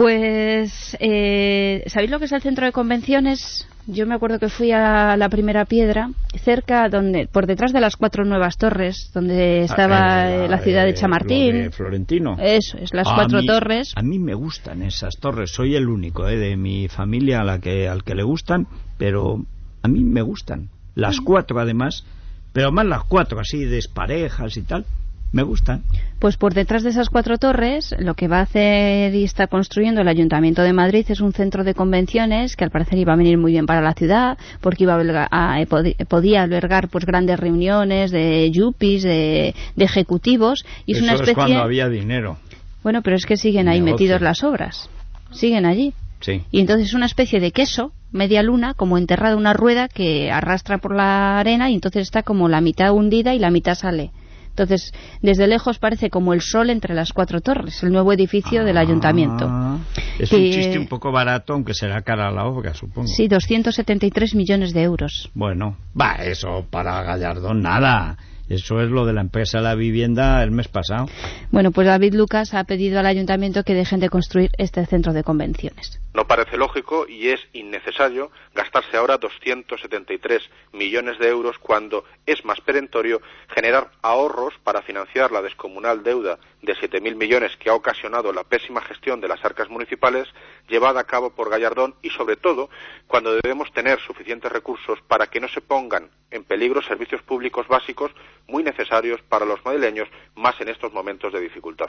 Pues, 0.00 0.96
eh, 0.98 1.84
¿sabéis 1.88 2.10
lo 2.10 2.18
que 2.18 2.24
es 2.24 2.32
el 2.32 2.40
centro 2.40 2.64
de 2.64 2.72
convenciones? 2.72 3.68
Yo 3.86 4.06
me 4.06 4.14
acuerdo 4.14 4.38
que 4.38 4.48
fui 4.48 4.72
a 4.72 5.14
la 5.18 5.28
primera 5.28 5.66
piedra, 5.66 6.08
cerca, 6.42 6.88
donde, 6.88 7.26
por 7.26 7.46
detrás 7.46 7.74
de 7.74 7.82
las 7.82 7.96
cuatro 7.96 8.24
nuevas 8.24 8.56
torres, 8.56 9.10
donde 9.12 9.60
estaba 9.60 10.22
ah, 10.22 10.48
la, 10.48 10.58
ciudad 10.60 10.86
de 10.86 10.94
Chamartín. 10.94 11.70
Florentino. 11.70 12.38
Eso, 12.40 12.78
es 12.78 12.94
las 12.94 13.06
cuatro 13.12 13.42
torres. 13.42 13.92
A 13.94 14.00
mí 14.00 14.18
me 14.18 14.32
gustan 14.32 14.80
esas 14.80 15.18
torres, 15.18 15.50
soy 15.50 15.76
el 15.76 15.86
único 15.86 16.26
eh, 16.26 16.38
de 16.38 16.56
mi 16.56 16.88
familia 16.88 17.42
a 17.42 17.44
la 17.44 17.58
que, 17.58 17.86
al 17.86 18.02
que 18.02 18.14
le 18.14 18.22
gustan, 18.22 18.68
pero 18.96 19.44
a 19.82 19.88
mí 19.88 20.02
me 20.02 20.22
gustan. 20.22 20.70
Las 20.94 21.20
cuatro 21.20 21.60
además, 21.60 22.06
pero 22.54 22.72
más 22.72 22.86
las 22.86 23.04
cuatro 23.04 23.38
así, 23.38 23.66
desparejas 23.66 24.56
y 24.56 24.62
tal 24.62 24.86
me 25.32 25.42
gustan. 25.42 25.82
Pues 26.18 26.36
por 26.36 26.54
detrás 26.54 26.82
de 26.82 26.90
esas 26.90 27.08
cuatro 27.08 27.38
torres, 27.38 27.94
lo 27.98 28.14
que 28.14 28.28
va 28.28 28.38
a 28.38 28.42
hacer 28.42 29.14
y 29.14 29.24
está 29.24 29.46
construyendo 29.46 30.00
el 30.00 30.08
Ayuntamiento 30.08 30.62
de 30.62 30.72
Madrid 30.72 31.06
es 31.08 31.20
un 31.20 31.32
centro 31.32 31.64
de 31.64 31.74
convenciones 31.74 32.56
que 32.56 32.64
al 32.64 32.70
parecer 32.70 32.98
iba 32.98 33.12
a 33.12 33.16
venir 33.16 33.38
muy 33.38 33.52
bien 33.52 33.66
para 33.66 33.80
la 33.80 33.94
ciudad, 33.94 34.38
porque 34.60 34.84
iba 34.84 35.28
a, 35.30 35.64
podía 36.08 36.42
albergar 36.42 36.88
pues 36.88 37.04
grandes 37.04 37.38
reuniones 37.38 38.10
de 38.10 38.50
yuppies, 38.50 39.02
de, 39.02 39.54
ejecutivos. 39.76 40.64
Y 40.84 40.96
es 40.96 41.02
una 41.02 41.14
especie... 41.14 41.34
cuando 41.34 41.60
había 41.60 41.88
dinero. 41.88 42.38
Bueno, 42.82 43.02
pero 43.02 43.16
es 43.16 43.26
que 43.26 43.36
siguen 43.36 43.68
ahí 43.68 43.80
metidos 43.80 44.20
las 44.20 44.42
obras. 44.42 44.90
Siguen 45.30 45.64
allí. 45.64 45.94
Sí. 46.20 46.42
Y 46.50 46.60
entonces 46.60 46.88
es 46.88 46.94
una 46.94 47.06
especie 47.06 47.40
de 47.40 47.52
queso, 47.52 47.92
media 48.12 48.42
luna, 48.42 48.74
como 48.74 48.98
enterrada 48.98 49.36
una 49.36 49.52
rueda 49.52 49.88
que 49.88 50.30
arrastra 50.30 50.78
por 50.78 50.94
la 50.94 51.38
arena 51.38 51.70
y 51.70 51.74
entonces 51.74 52.02
está 52.02 52.22
como 52.22 52.48
la 52.48 52.60
mitad 52.60 52.92
hundida 52.92 53.34
y 53.34 53.38
la 53.38 53.50
mitad 53.50 53.74
sale. 53.74 54.10
Entonces, 54.50 54.92
desde 55.22 55.46
lejos 55.46 55.78
parece 55.78 56.10
como 56.10 56.34
el 56.34 56.40
sol 56.42 56.70
entre 56.70 56.94
las 56.94 57.12
cuatro 57.12 57.40
torres, 57.40 57.82
el 57.82 57.92
nuevo 57.92 58.12
edificio 58.12 58.64
del 58.64 58.76
ayuntamiento. 58.76 59.46
Ah, 59.48 59.78
es 60.18 60.30
un 60.32 60.50
chiste 60.50 60.78
un 60.78 60.86
poco 60.86 61.12
barato, 61.12 61.54
aunque 61.54 61.72
será 61.72 62.02
cara 62.02 62.28
a 62.28 62.30
la 62.30 62.44
obra, 62.44 62.74
supongo. 62.74 63.08
Sí, 63.08 63.28
273 63.28 64.34
millones 64.34 64.74
de 64.74 64.82
euros. 64.82 65.30
Bueno, 65.34 65.76
va, 65.98 66.16
eso 66.16 66.66
para 66.70 67.02
Gallardón 67.02 67.62
nada. 67.62 68.16
Eso 68.50 68.82
es 68.82 68.90
lo 68.90 69.06
de 69.06 69.12
la 69.12 69.20
empresa 69.20 69.60
La 69.60 69.76
Vivienda 69.76 70.42
el 70.42 70.50
mes 70.50 70.66
pasado. 70.66 71.06
Bueno, 71.52 71.70
pues 71.70 71.86
David 71.86 72.14
Lucas 72.14 72.52
ha 72.52 72.64
pedido 72.64 72.98
al 72.98 73.06
ayuntamiento 73.06 73.62
que 73.62 73.74
dejen 73.74 74.00
de 74.00 74.08
construir 74.08 74.50
este 74.58 74.84
centro 74.86 75.12
de 75.12 75.22
convenciones. 75.22 76.00
No 76.12 76.26
parece 76.26 76.56
lógico 76.56 77.06
y 77.08 77.28
es 77.28 77.40
innecesario 77.52 78.32
gastarse 78.52 78.96
ahora 78.96 79.18
273 79.18 80.50
millones 80.72 81.20
de 81.20 81.28
euros 81.28 81.56
cuando 81.60 82.04
es 82.26 82.44
más 82.44 82.60
perentorio 82.60 83.22
generar 83.48 83.92
ahorros 84.02 84.54
para 84.64 84.82
financiar 84.82 85.30
la 85.30 85.40
descomunal 85.40 86.02
deuda 86.02 86.40
de 86.62 86.74
7.000 86.74 87.14
millones 87.14 87.56
que 87.56 87.70
ha 87.70 87.74
ocasionado 87.74 88.32
la 88.32 88.42
pésima 88.42 88.80
gestión 88.80 89.20
de 89.20 89.28
las 89.28 89.44
arcas 89.44 89.70
municipales 89.70 90.26
llevada 90.68 91.00
a 91.00 91.06
cabo 91.06 91.30
por 91.30 91.48
Gallardón 91.48 91.94
y 92.02 92.10
sobre 92.10 92.36
todo 92.36 92.70
cuando 93.06 93.36
debemos 93.36 93.72
tener 93.72 94.00
suficientes 94.00 94.50
recursos 94.50 95.00
para 95.02 95.28
que 95.28 95.38
no 95.38 95.46
se 95.46 95.60
pongan 95.60 96.10
en 96.32 96.42
peligro 96.42 96.82
servicios 96.82 97.22
públicos 97.22 97.68
básicos 97.68 98.10
muy 98.48 98.64
necesarios 98.64 99.22
para 99.22 99.46
los 99.46 99.64
madrileños 99.64 100.08
más 100.34 100.60
en 100.60 100.70
estos 100.70 100.92
momentos 100.92 101.32
de 101.32 101.40
dificultad. 101.40 101.86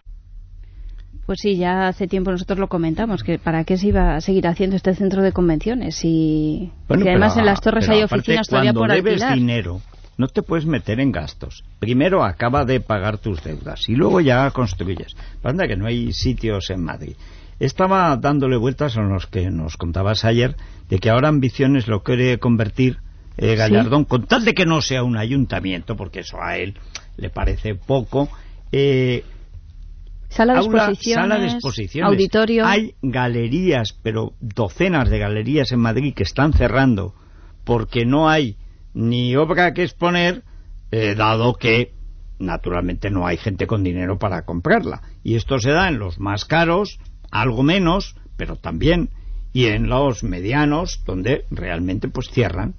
Pues 1.26 1.40
sí, 1.42 1.56
ya 1.56 1.88
hace 1.88 2.08
tiempo 2.08 2.32
nosotros 2.32 2.60
lo 2.60 2.68
comentamos, 2.68 3.24
que 3.24 3.40
para 3.40 3.64
qué 3.64 3.78
se 3.78 3.88
iba 3.88 4.16
a 4.16 4.22
seguir 4.22 4.48
haciendo 4.48 4.76
este 4.76 4.94
centro 4.96 5.22
de 5.22 5.32
convenciones 5.32 6.04
y 6.04 6.72
además 6.90 7.38
en 7.38 7.46
las 7.46 7.62
torres 7.62 7.88
hay 7.90 8.04
oficinas 8.04 8.48
todavía 8.48 8.74
por 8.74 8.92
debes 8.92 9.24
dinero, 9.34 9.82
no 10.18 10.28
te 10.28 10.42
puedes 10.42 10.66
meter 10.66 11.00
en 11.00 11.12
gastos. 11.12 11.64
Primero 11.80 12.24
acaba 12.24 12.66
de 12.66 12.80
pagar 12.80 13.18
tus 13.18 13.44
deudas 13.44 13.88
y 13.88 13.96
luego 13.96 14.20
ya 14.20 14.50
construyes. 14.52 15.16
Pasa 15.42 15.68
que 15.68 15.76
no 15.76 15.86
hay 15.86 16.12
sitios 16.12 16.70
en 16.70 16.84
Madrid. 16.84 17.16
Estaba 17.60 18.18
dándole 18.18 18.58
vueltas 18.58 18.98
a 18.98 19.02
los 19.02 19.28
que 19.28 19.52
nos 19.52 19.78
contabas 19.78 20.26
ayer 20.26 20.56
de 20.90 21.00
que 21.00 21.10
ahora 21.10 21.30
Ambiciones 21.30 21.88
lo 21.88 22.02
quiere 22.02 22.40
convertir 22.40 22.98
eh, 23.38 23.56
Gallardón, 23.56 24.06
con 24.06 24.26
tal 24.26 24.46
de 24.46 24.54
que 24.54 24.66
no 24.66 24.82
sea 24.82 25.04
un 25.04 25.18
ayuntamiento, 25.18 25.96
porque 25.96 26.20
eso 26.20 26.42
a 26.42 26.58
él 26.58 26.78
le 27.18 27.30
parece 27.30 27.76
poco, 27.76 28.30
eh, 28.72 29.24
Sala 30.32 30.54
de, 30.54 30.60
exposiciones, 30.62 31.58
auditorio. 32.04 32.66
Hay 32.66 32.96
galerías, 33.02 34.00
pero 34.02 34.34
docenas 34.40 35.10
de 35.10 35.20
galerías 35.20 35.74
en 35.74 35.80
Madrid 35.80 36.14
que 36.16 36.24
están 36.24 36.54
cerrando 36.54 37.14
porque 37.66 38.06
no 38.06 38.30
hay 38.30 38.56
ni 38.94 39.36
obra 39.36 39.74
que 39.74 39.84
exponer, 39.84 40.44
eh, 40.92 41.16
dado 41.16 41.56
que 41.56 41.94
naturalmente 42.40 43.10
no 43.10 43.28
hay 43.28 43.38
gente 43.38 43.68
con 43.68 43.84
dinero 43.84 44.20
para 44.20 44.46
comprarla. 44.46 45.02
Y 45.22 45.36
esto 45.36 45.60
se 45.60 45.72
da 45.72 45.90
en 45.90 46.00
los 46.00 46.18
más 46.18 46.46
caros, 46.46 47.00
algo 47.30 47.62
menos, 47.62 48.16
pero 48.38 48.56
también, 48.56 49.10
y 49.52 49.66
en 49.66 49.90
los 49.90 50.24
medianos, 50.24 51.04
donde 51.06 51.46
realmente 51.52 52.08
pues 52.08 52.30
cierran. 52.30 52.76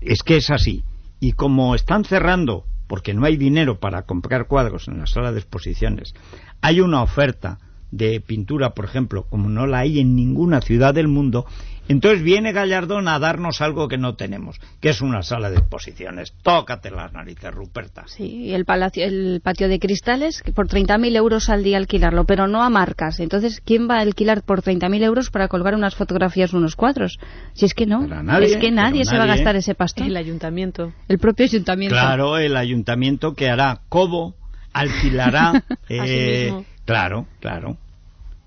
Es 0.00 0.22
que 0.22 0.38
es 0.38 0.50
así. 0.50 0.82
Y 1.20 1.32
como 1.32 1.74
están 1.74 2.04
cerrando 2.04 2.64
porque 2.86 3.14
no 3.14 3.24
hay 3.24 3.36
dinero 3.36 3.80
para 3.80 4.02
comprar 4.02 4.46
cuadros 4.46 4.88
en 4.88 4.98
la 4.98 5.06
sala 5.06 5.32
de 5.32 5.40
exposiciones, 5.40 6.14
hay 6.60 6.80
una 6.80 7.02
oferta 7.02 7.58
de 7.90 8.20
pintura, 8.20 8.74
por 8.74 8.84
ejemplo, 8.84 9.24
como 9.24 9.48
no 9.48 9.66
la 9.66 9.78
hay 9.78 10.00
en 10.00 10.16
ninguna 10.16 10.60
ciudad 10.60 10.94
del 10.94 11.08
mundo, 11.08 11.46
entonces 11.88 12.22
viene 12.22 12.52
Gallardón 12.52 13.08
a 13.08 13.18
darnos 13.18 13.60
algo 13.60 13.88
que 13.88 13.98
no 13.98 14.16
tenemos, 14.16 14.60
que 14.80 14.90
es 14.90 15.00
una 15.00 15.22
sala 15.22 15.50
de 15.50 15.58
exposiciones. 15.58 16.34
Tócate 16.42 16.90
las 16.90 17.12
narices, 17.12 17.54
Ruperta. 17.54 18.04
Sí, 18.06 18.24
y 18.24 18.54
el, 18.54 18.64
palacio, 18.64 19.04
el 19.04 19.40
patio 19.42 19.68
de 19.68 19.78
cristales, 19.78 20.42
por 20.54 20.68
30.000 20.68 21.16
euros 21.16 21.48
al 21.48 21.62
día 21.62 21.76
alquilarlo, 21.76 22.24
pero 22.24 22.48
no 22.48 22.62
a 22.62 22.70
marcas. 22.70 23.20
Entonces, 23.20 23.62
¿quién 23.64 23.88
va 23.88 23.98
a 23.98 24.00
alquilar 24.00 24.42
por 24.42 24.62
30.000 24.62 25.02
euros 25.02 25.30
para 25.30 25.48
colgar 25.48 25.74
unas 25.74 25.94
fotografías 25.94 26.52
o 26.54 26.56
unos 26.56 26.76
cuadros? 26.76 27.18
Si 27.54 27.66
es 27.66 27.74
que 27.74 27.86
no, 27.86 28.04
es 28.40 28.56
que 28.56 28.70
nadie 28.70 29.04
se 29.04 29.16
va 29.16 29.24
a 29.24 29.28
gastar 29.28 29.56
ese 29.56 29.74
pastel. 29.74 30.08
El 30.08 30.16
ayuntamiento. 30.16 30.92
El 31.08 31.18
propio 31.18 31.44
ayuntamiento. 31.44 31.94
Claro, 31.94 32.38
el 32.38 32.56
ayuntamiento 32.56 33.34
que 33.34 33.48
hará 33.48 33.80
Cobo, 33.88 34.34
alquilará... 34.72 35.64
eh, 35.88 36.52
claro, 36.84 37.26
claro. 37.40 37.76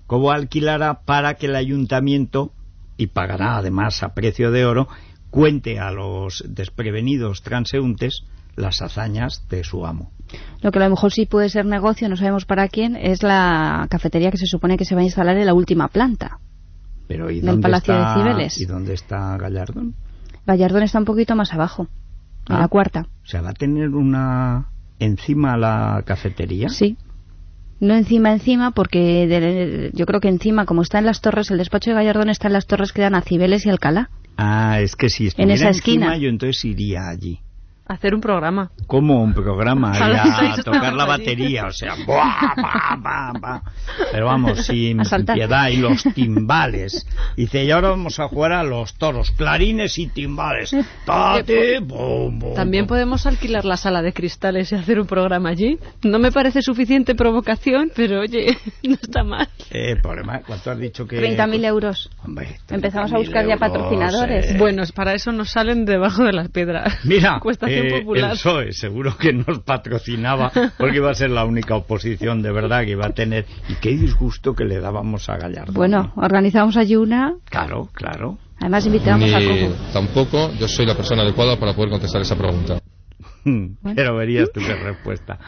Cobo 0.06 0.32
alquilará 0.32 1.02
para 1.04 1.34
que 1.34 1.46
el 1.46 1.56
ayuntamiento 1.56 2.52
y 3.00 3.06
pagará 3.06 3.56
además 3.56 4.02
a 4.02 4.12
precio 4.12 4.50
de 4.50 4.66
oro, 4.66 4.86
cuente 5.30 5.78
a 5.78 5.90
los 5.90 6.44
desprevenidos 6.46 7.40
transeúntes 7.40 8.24
las 8.56 8.82
hazañas 8.82 9.48
de 9.48 9.64
su 9.64 9.86
amo. 9.86 10.10
Lo 10.60 10.70
que 10.70 10.78
a 10.78 10.82
lo 10.82 10.90
mejor 10.90 11.10
sí 11.10 11.24
puede 11.24 11.48
ser 11.48 11.64
negocio, 11.64 12.10
no 12.10 12.16
sabemos 12.16 12.44
para 12.44 12.68
quién, 12.68 12.96
es 12.96 13.22
la 13.22 13.86
cafetería 13.88 14.30
que 14.30 14.36
se 14.36 14.44
supone 14.44 14.76
que 14.76 14.84
se 14.84 14.94
va 14.94 15.00
a 15.00 15.04
instalar 15.04 15.38
en 15.38 15.46
la 15.46 15.54
última 15.54 15.88
planta 15.88 16.40
Pero, 17.08 17.30
¿y 17.30 17.40
del 17.40 17.58
Palacio 17.60 17.94
de 17.94 18.04
Cibeles. 18.14 18.60
¿Y 18.60 18.66
dónde 18.66 18.92
está 18.92 19.38
Gallardón? 19.38 19.94
Gallardón 20.46 20.82
está 20.82 20.98
un 20.98 21.06
poquito 21.06 21.34
más 21.34 21.54
abajo, 21.54 21.88
en 22.50 22.58
la 22.58 22.64
ah, 22.64 22.68
cuarta. 22.68 23.06
O 23.24 23.26
sea, 23.26 23.40
¿va 23.40 23.50
a 23.50 23.54
tener 23.54 23.88
una 23.88 24.68
encima 24.98 25.56
la 25.56 26.02
cafetería? 26.04 26.68
Sí 26.68 26.98
no 27.80 27.94
encima 27.94 28.32
encima 28.32 28.70
porque 28.72 29.90
yo 29.94 30.06
creo 30.06 30.20
que 30.20 30.28
encima 30.28 30.66
como 30.66 30.82
está 30.82 30.98
en 30.98 31.06
las 31.06 31.20
torres 31.20 31.50
el 31.50 31.58
despacho 31.58 31.90
de 31.90 31.96
Gallardón 31.96 32.28
está 32.28 32.46
en 32.48 32.52
las 32.52 32.66
torres 32.66 32.92
que 32.92 33.02
dan 33.02 33.14
a 33.14 33.22
Cibeles 33.22 33.66
y 33.66 33.70
Alcalá. 33.70 34.10
Ah 34.36 34.80
es 34.80 34.96
que 34.96 35.08
si 35.08 35.26
estuviera 35.26 35.52
en 35.52 35.56
esa 35.58 35.70
esquina. 35.70 36.16
yo 36.16 36.28
entonces 36.28 36.64
iría 36.64 37.08
allí 37.08 37.40
hacer 37.94 38.14
un 38.14 38.20
programa. 38.20 38.70
¿Cómo 38.86 39.22
un 39.22 39.34
programa? 39.34 39.92
a 40.00 40.56
tocar 40.62 40.94
la 40.94 41.04
batería, 41.04 41.66
o 41.66 41.72
sea, 41.72 41.94
pero 44.12 44.26
vamos, 44.26 44.58
sin 44.66 45.02
piedad, 45.32 45.68
y 45.68 45.76
los 45.78 46.02
timbales. 46.14 47.06
Dice, 47.36 47.64
y 47.64 47.70
ahora 47.70 47.90
vamos 47.90 48.18
a 48.20 48.28
jugar 48.28 48.52
a 48.52 48.62
los 48.62 48.94
toros, 48.94 49.30
clarines 49.32 49.98
y 49.98 50.06
timbales. 50.08 50.74
También 52.54 52.86
podemos 52.86 53.26
alquilar 53.26 53.64
la 53.64 53.76
sala 53.76 54.02
de 54.02 54.12
cristales 54.12 54.72
y 54.72 54.76
hacer 54.76 55.00
un 55.00 55.06
programa 55.06 55.50
allí. 55.50 55.78
No 56.02 56.18
me 56.18 56.32
parece 56.32 56.62
suficiente 56.62 57.14
provocación, 57.14 57.90
pero 57.94 58.20
oye, 58.20 58.56
no 58.82 58.94
está 58.94 59.24
mal. 59.24 59.48
Eh, 59.70 59.96
problema, 60.00 60.40
¿cuánto 60.40 60.70
has 60.70 60.78
dicho 60.78 61.06
que...? 61.06 61.20
30.000 61.20 61.64
euros. 61.66 62.10
Empezamos 62.68 63.12
a 63.12 63.18
buscar 63.18 63.46
ya 63.46 63.56
patrocinadores. 63.56 64.52
Eh. 64.52 64.56
Bueno, 64.58 64.82
para 64.94 65.14
eso 65.14 65.32
nos 65.32 65.50
salen 65.50 65.84
debajo 65.84 66.24
de 66.24 66.32
las 66.32 66.48
piedras. 66.48 66.98
Mira, 67.04 67.38
Cuesta 67.40 67.66
el 67.80 68.30
PSOE 68.30 68.72
seguro 68.72 69.16
que 69.16 69.32
nos 69.32 69.60
patrocinaba 69.60 70.50
porque 70.78 70.96
iba 70.96 71.10
a 71.10 71.14
ser 71.14 71.30
la 71.30 71.44
única 71.44 71.74
oposición 71.74 72.42
de 72.42 72.52
verdad 72.52 72.84
que 72.84 72.92
iba 72.92 73.06
a 73.06 73.12
tener. 73.12 73.46
Y 73.68 73.74
qué 73.74 73.90
disgusto 73.90 74.54
que 74.54 74.64
le 74.64 74.80
dábamos 74.80 75.28
a 75.28 75.36
Gallardo. 75.36 75.72
Bueno, 75.72 76.12
organizamos 76.16 76.76
allí 76.76 76.96
una. 76.96 77.34
Claro, 77.48 77.88
claro. 77.92 78.38
Además 78.58 78.86
invitamos 78.86 79.32
a 79.32 79.40
Coco. 79.40 79.74
Tampoco 79.92 80.52
yo 80.58 80.68
soy 80.68 80.86
la 80.86 80.94
persona 80.94 81.22
adecuada 81.22 81.58
para 81.58 81.74
poder 81.74 81.90
contestar 81.90 82.20
esa 82.20 82.36
pregunta. 82.36 82.80
Pero 83.94 84.16
verías 84.16 84.50
tú 84.52 84.60
qué 84.60 84.74
respuesta. 84.74 85.38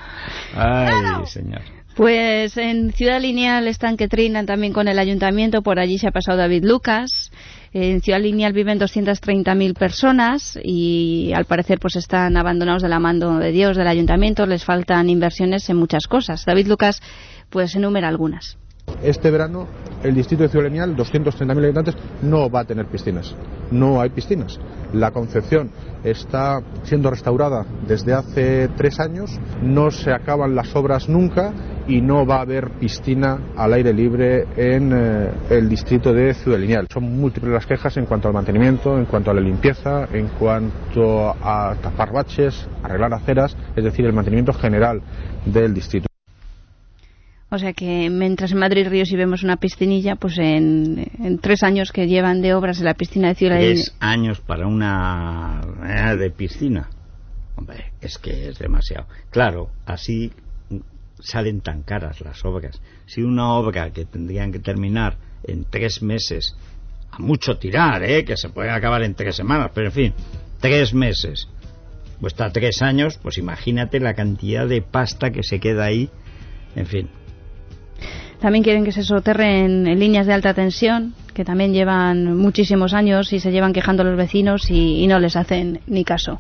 Ay, 0.55 1.27
señor. 1.27 1.63
Pues 1.95 2.57
en 2.57 2.93
Ciudad 2.93 3.21
Lineal 3.21 3.69
están 3.69 3.99
que 3.99 4.09
trinan 4.09 4.47
también 4.47 4.73
con 4.73 4.89
el 4.89 4.99
ayuntamiento, 4.99 5.61
por 5.61 5.79
allí 5.79 5.99
se 5.99 6.09
ha 6.09 6.11
pasado 6.11 6.39
David 6.39 6.65
Lucas. 6.65 7.31
En 7.75 8.01
Ciudad 8.01 8.21
Lineal 8.21 8.55
viven 8.55 8.81
230.000 8.81 9.75
personas 9.75 10.59
y 10.63 11.33
al 11.35 11.45
parecer 11.45 11.79
pues 11.79 11.97
están 11.97 12.39
abandonados 12.39 12.83
de 12.83 12.89
la 12.89 12.99
mano 12.99 13.39
de 13.39 13.53
Dios 13.53 13.77
del 13.77 13.89
ayuntamiento, 13.89 14.47
les 14.47 14.65
faltan 14.65 15.11
inversiones 15.11 15.69
en 15.69 15.77
muchas 15.77 16.07
cosas. 16.07 16.47
David 16.47 16.67
Lucas 16.69 17.03
pues 17.51 17.75
enumera 17.75 18.09
algunas. 18.09 18.57
Este 19.03 19.31
verano 19.31 19.67
el 20.03 20.15
distrito 20.15 20.43
de 20.43 20.49
Ciudad 20.49 20.67
Lineal, 20.67 20.97
230.000 20.97 21.65
habitantes, 21.65 21.95
no 22.23 22.51
va 22.51 22.61
a 22.61 22.65
tener 22.65 22.87
piscinas. 22.87 23.35
No 23.71 24.01
hay 24.01 24.11
piscinas. 24.11 24.59
La 24.93 25.11
Concepción 25.11 25.71
está 26.05 26.61
siendo 26.83 27.09
restaurada 27.11 27.65
desde 27.87 28.13
hace 28.13 28.69
tres 28.77 29.01
años, 29.01 29.39
no 29.63 29.91
se 29.91 30.13
acaban 30.13 30.55
las 30.55 30.75
obras 30.75 31.09
nunca 31.09 31.53
y 31.87 32.01
no 32.01 32.27
va 32.27 32.37
a 32.37 32.41
haber 32.43 32.71
piscina 32.73 33.39
al 33.57 33.73
aire 33.73 33.93
libre 33.93 34.47
en 34.57 34.93
eh, 34.93 35.31
el 35.51 35.69
distrito 35.69 36.13
de 36.13 36.35
Ciudad 36.35 36.59
Lineal. 36.59 36.89
Son 36.93 37.05
múltiples 37.05 37.53
las 37.53 37.67
quejas 37.67 37.97
en 37.97 38.07
cuanto 38.07 38.29
al 38.29 38.35
mantenimiento, 38.35 38.99
en 38.99 39.07
cuanto 39.07 39.31
a 39.31 39.35
la 39.35 39.41
limpieza, 39.41 40.07
en 40.13 40.29
cuanto 40.39 41.31
a 41.31 41.75
tapar 41.81 42.13
baches, 42.13 42.69
arreglar 42.83 43.15
aceras, 43.15 43.57
es 43.75 43.85
decir, 43.85 44.05
el 44.05 44.13
mantenimiento 44.13 44.53
general 44.53 45.01
del 45.47 45.73
distrito. 45.73 46.12
O 47.53 47.59
sea 47.59 47.75
que 47.75 48.09
mientras 48.09 48.53
en 48.53 48.59
Madrid 48.61 48.89
Ríos 48.89 49.13
y 49.13 49.17
vemos 49.17 49.43
una 49.43 49.59
piscinilla, 49.59 50.17
pues 50.17 50.39
en, 50.39 51.39
tres 51.43 51.63
años 51.63 51.93
que 51.93 52.07
llevan 52.07 52.41
de 52.41 52.55
obras 52.55 52.79
en 52.79 52.87
la 52.87 52.95
piscina 52.95 53.29
de 53.29 53.35
Ciudad 53.35 53.59
Tres 53.59 53.95
años 54.01 54.41
para 54.41 54.67
una 54.67 55.61
eh, 55.85 56.17
de 56.17 56.31
piscina. 56.31 56.89
Hombre, 57.55 57.93
es 58.01 58.17
que 58.17 58.49
es 58.49 58.59
demasiado. 58.59 59.07
Claro, 59.31 59.69
así 59.85 60.33
salen 61.21 61.61
tan 61.61 61.83
caras 61.83 62.23
las 62.23 62.43
obras. 62.47 62.81
Si 63.05 63.21
una 63.21 63.53
obra 63.53 63.91
que 63.91 64.07
tendrían 64.07 64.51
que 64.51 64.59
terminar 64.59 65.19
en 65.45 65.65
tres 65.65 66.03
meses, 66.03 66.57
a 67.11 67.19
mucho 67.19 67.59
tirar, 67.59 68.03
¿eh? 68.03 68.25
que 68.25 68.39
se 68.39 68.49
puede 68.49 68.71
acabar 68.71 69.03
en 69.03 69.15
tres 69.15 69.37
semanas, 69.37 69.73
pero 69.75 69.89
en 69.89 69.93
fin, 69.93 70.15
tres 70.59 70.95
meses, 70.95 71.49
cuesta 72.19 72.51
tres 72.51 72.81
años, 72.81 73.19
pues 73.23 73.37
imagínate 73.37 74.01
la 74.01 74.15
cantidad 74.15 74.67
de 74.67 74.81
pasta 74.81 75.33
que 75.33 75.43
se 75.43 75.61
queda 75.61 75.85
ahí, 75.85 76.09
en 76.75 76.87
fin, 76.87 77.11
también 78.43 78.65
quieren 78.65 78.85
que 78.85 78.91
se 78.91 79.05
soterren 79.05 79.87
en 79.87 80.01
líneas 80.01 80.27
de 80.27 80.33
alta 80.33 80.53
tensión, 80.53 81.15
que 81.33 81.45
también 81.45 81.73
llevan 81.73 82.37
muchísimos 82.37 82.93
años 82.93 83.33
y 83.33 83.39
se 83.39 83.53
llevan 83.53 83.73
quejando 83.73 84.03
los 84.03 84.17
vecinos 84.17 84.69
y, 84.69 85.07
no 85.07 85.21
les 85.21 85.37
hacen 85.37 85.81
ni 85.87 86.05
caso. 86.05 86.39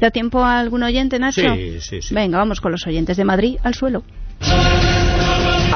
¿Da 0.00 0.10
tiempo 0.10 0.42
a 0.42 0.58
algún 0.58 0.82
oyente, 0.82 1.16
Nacho? 1.20 1.54
Sí, 1.54 1.80
sí, 1.80 2.02
sí. 2.02 2.12
Venga, 2.12 2.38
vamos 2.38 2.60
con 2.60 2.72
los 2.72 2.84
oyentes 2.88 3.16
de 3.16 3.24
Madrid 3.24 3.56
al 3.62 3.74
suelo. 3.74 4.02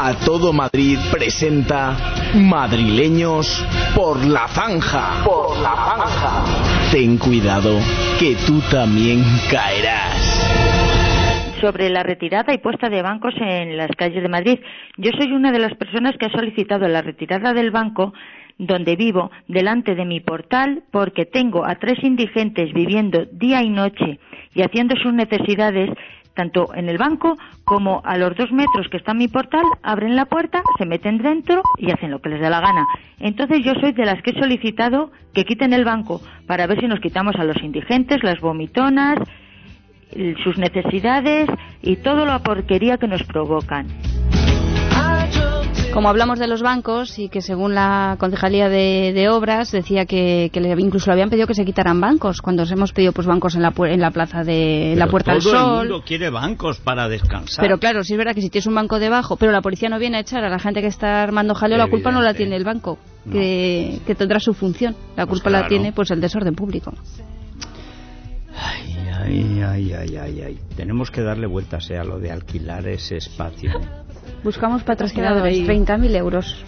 A 0.00 0.14
todo 0.24 0.52
Madrid 0.52 0.98
presenta 1.12 1.96
Madrileños 2.34 3.64
por 3.94 4.24
la 4.24 4.48
zanja. 4.48 5.22
Por 5.24 5.58
la 5.60 5.76
zanja. 5.76 6.90
Ten 6.90 7.18
cuidado, 7.18 7.78
que 8.18 8.34
tú 8.46 8.60
también 8.68 9.24
caerás 9.48 10.07
sobre 11.60 11.90
la 11.90 12.02
retirada 12.02 12.52
y 12.54 12.58
puesta 12.58 12.88
de 12.88 13.02
bancos 13.02 13.34
en 13.40 13.76
las 13.76 13.90
calles 13.96 14.22
de 14.22 14.28
Madrid. 14.28 14.58
Yo 14.96 15.10
soy 15.18 15.32
una 15.32 15.52
de 15.52 15.58
las 15.58 15.74
personas 15.74 16.16
que 16.16 16.26
ha 16.26 16.30
solicitado 16.30 16.88
la 16.88 17.02
retirada 17.02 17.52
del 17.52 17.70
banco 17.70 18.12
donde 18.58 18.96
vivo 18.96 19.30
delante 19.46 19.94
de 19.94 20.04
mi 20.04 20.20
portal 20.20 20.82
porque 20.90 21.26
tengo 21.26 21.64
a 21.64 21.76
tres 21.76 22.02
indigentes 22.02 22.72
viviendo 22.72 23.24
día 23.30 23.62
y 23.62 23.70
noche 23.70 24.18
y 24.54 24.62
haciendo 24.62 24.96
sus 24.96 25.12
necesidades 25.12 25.90
tanto 26.34 26.72
en 26.72 26.88
el 26.88 26.98
banco 26.98 27.36
como 27.64 28.00
a 28.04 28.16
los 28.16 28.36
dos 28.36 28.52
metros 28.52 28.88
que 28.88 28.96
está 28.96 29.12
mi 29.12 29.26
portal, 29.26 29.64
abren 29.82 30.14
la 30.14 30.26
puerta, 30.26 30.62
se 30.78 30.86
meten 30.86 31.18
dentro 31.18 31.62
y 31.76 31.90
hacen 31.90 32.12
lo 32.12 32.20
que 32.20 32.28
les 32.28 32.40
da 32.40 32.48
la 32.48 32.60
gana. 32.60 32.86
Entonces 33.18 33.58
yo 33.64 33.74
soy 33.80 33.90
de 33.90 34.04
las 34.04 34.22
que 34.22 34.30
he 34.30 34.40
solicitado 34.40 35.10
que 35.34 35.44
quiten 35.44 35.72
el 35.72 35.84
banco 35.84 36.20
para 36.46 36.68
ver 36.68 36.78
si 36.78 36.86
nos 36.86 37.00
quitamos 37.00 37.34
a 37.34 37.44
los 37.44 37.60
indigentes, 37.60 38.22
las 38.22 38.40
vomitonas, 38.40 39.18
sus 40.42 40.58
necesidades 40.58 41.48
y 41.82 41.96
toda 41.96 42.24
la 42.24 42.40
porquería 42.40 42.96
que 42.98 43.08
nos 43.08 43.22
provocan. 43.24 43.86
Como 45.92 46.10
hablamos 46.10 46.38
de 46.38 46.46
los 46.46 46.62
bancos 46.62 47.18
y 47.18 47.28
que 47.28 47.40
según 47.40 47.74
la 47.74 48.16
Concejalía 48.20 48.68
de, 48.68 49.28
Obras 49.30 49.72
decía 49.72 50.04
que, 50.04 50.50
incluso 50.78 51.06
le 51.06 51.12
habían 51.12 51.30
pedido 51.30 51.46
que 51.46 51.54
se 51.54 51.64
quitaran 51.64 52.00
bancos 52.00 52.42
cuando 52.42 52.62
hemos 52.64 52.92
pedido 52.92 53.12
pues 53.12 53.26
bancos 53.26 53.56
en 53.56 53.62
la, 53.62 53.72
en 53.76 54.00
la 54.00 54.10
plaza 54.10 54.44
de 54.44 54.94
la 54.96 55.08
Puerta 55.08 55.32
del 55.32 55.42
Sol. 55.42 55.52
Todo 55.52 55.82
el 55.82 55.88
mundo 55.88 56.04
quiere 56.06 56.30
bancos 56.30 56.78
para 56.78 57.08
descansar. 57.08 57.64
Pero 57.64 57.78
claro, 57.78 58.04
si 58.04 58.12
es 58.12 58.18
verdad 58.18 58.34
que 58.34 58.42
si 58.42 58.50
tienes 58.50 58.66
un 58.66 58.74
banco 58.74 58.98
debajo, 58.98 59.36
pero 59.36 59.50
la 59.50 59.62
policía 59.62 59.88
no 59.88 59.98
viene 59.98 60.18
a 60.18 60.20
echar 60.20 60.44
a 60.44 60.50
la 60.50 60.58
gente 60.58 60.82
que 60.82 60.88
está 60.88 61.22
armando 61.22 61.54
jaleo, 61.54 61.78
la 61.78 61.88
culpa 61.88 62.12
no 62.12 62.20
la 62.20 62.34
tiene 62.34 62.54
el 62.56 62.64
banco, 62.64 62.98
que, 63.32 64.00
tendrá 64.16 64.40
su 64.40 64.52
función. 64.52 64.94
La 65.16 65.26
pues 65.26 65.40
culpa 65.40 65.50
la 65.50 65.66
tiene 65.66 65.92
pues 65.92 66.10
el 66.10 66.20
desorden 66.20 66.54
público. 66.54 66.92
Ay, 69.28 69.62
ay, 69.62 69.92
ay, 69.92 70.16
ay, 70.16 70.40
ay. 70.40 70.58
Tenemos 70.74 71.10
que 71.10 71.20
darle 71.20 71.46
vueltas 71.46 71.90
a 71.90 72.02
lo 72.02 72.18
de 72.18 72.30
alquilar 72.30 72.88
ese 72.88 73.18
espacio. 73.18 73.70
Buscamos 74.42 74.82
patrocinadores, 74.82 75.58
30.000 75.58 76.16
euros. 76.16 76.64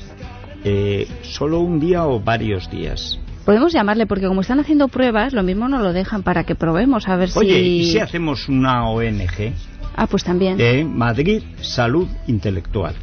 Eh, 0.64 1.08
¿Solo 1.22 1.60
un 1.60 1.80
día 1.80 2.06
o 2.06 2.20
varios 2.20 2.70
días? 2.70 3.18
Podemos 3.46 3.72
llamarle 3.72 4.06
porque 4.06 4.26
como 4.26 4.42
están 4.42 4.60
haciendo 4.60 4.88
pruebas, 4.88 5.32
lo 5.32 5.42
mismo 5.42 5.68
nos 5.68 5.82
lo 5.82 5.94
dejan 5.94 6.22
para 6.22 6.44
que 6.44 6.54
probemos 6.54 7.08
a 7.08 7.16
ver 7.16 7.30
Oye, 7.34 7.54
si... 7.54 7.68
¿y 7.78 7.92
si 7.92 7.98
hacemos 7.98 8.48
una 8.48 8.86
ONG? 8.88 9.54
Ah, 9.96 10.06
pues 10.06 10.22
también. 10.22 10.58
De 10.58 10.84
Madrid 10.84 11.42
Salud 11.62 12.08
Intelectual. 12.26 12.94